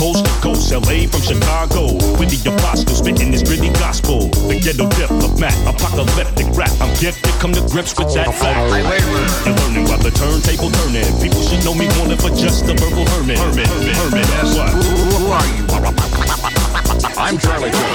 Coast 0.00 0.24
to 0.24 0.32
coast, 0.40 0.72
LA 0.72 1.04
from 1.12 1.20
Chicago. 1.20 2.00
With 2.16 2.32
the 2.32 2.40
apostle 2.56 2.96
spitting 2.96 3.30
this 3.30 3.44
gritty 3.44 3.68
gospel. 3.76 4.32
The 4.48 4.56
ghetto 4.64 4.88
diplomat, 4.96 5.52
apocalyptic 5.68 6.48
rap. 6.56 6.72
I'm 6.80 6.88
gifted, 6.96 7.36
come 7.36 7.52
to 7.52 7.60
grips 7.68 7.92
with 8.00 8.16
that 8.16 8.32
fact. 8.32 8.64
Hey, 8.72 8.80
wait. 8.80 9.04
You're 9.44 9.60
learning 9.60 9.84
while 9.92 10.00
the 10.00 10.08
turntable 10.08 10.72
turning. 10.72 11.04
People 11.20 11.44
should 11.44 11.60
know 11.68 11.76
me 11.76 11.84
more 12.00 12.08
than 12.08 12.16
for 12.16 12.32
just 12.32 12.64
a 12.64 12.72
verbal 12.80 13.04
hermit. 13.12 13.36
Hermit, 13.36 13.68
hermit, 13.68 13.96
hermit. 14.08 14.24
What? 14.56 14.72
Who 14.72 15.28
are 15.28 15.48
you? 15.52 16.73
I'm 17.04 17.36
Charlie 17.38 17.70
Tuna. 17.70 17.88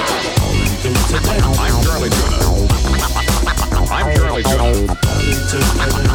I'm 1.58 1.82
Charlie 1.82 2.10
Tuna. 2.10 2.36
I'm 3.90 4.14
Charlie 4.16 4.42
Tuna. 4.44 4.96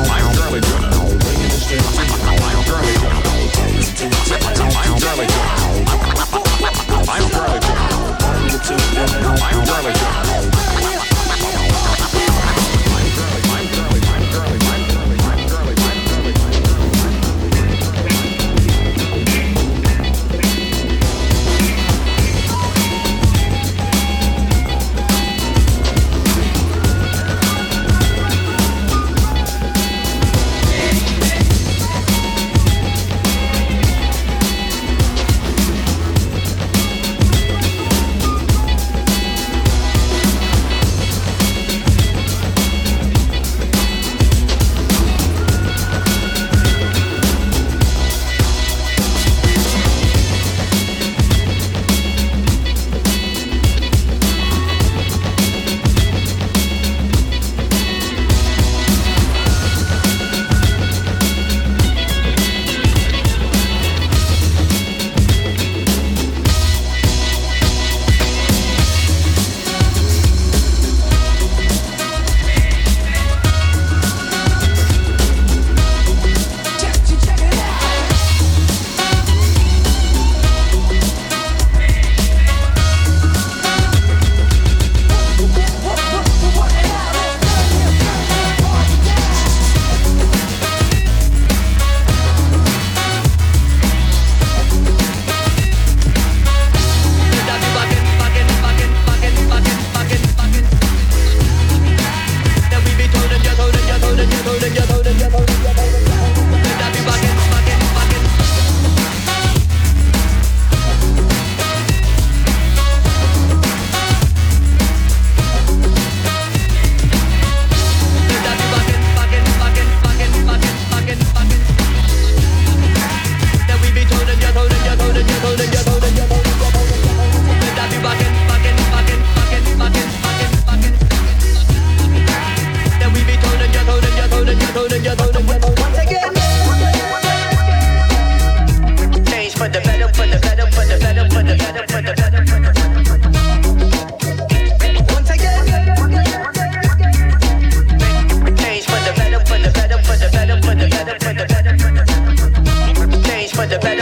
I'm 0.10 0.36
Charlie 0.36 0.62
Tuna. 0.62 0.75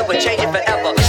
it 0.03 0.07
would 0.07 0.19
change 0.19 0.41
it 0.41 0.51
forever. 0.51 1.02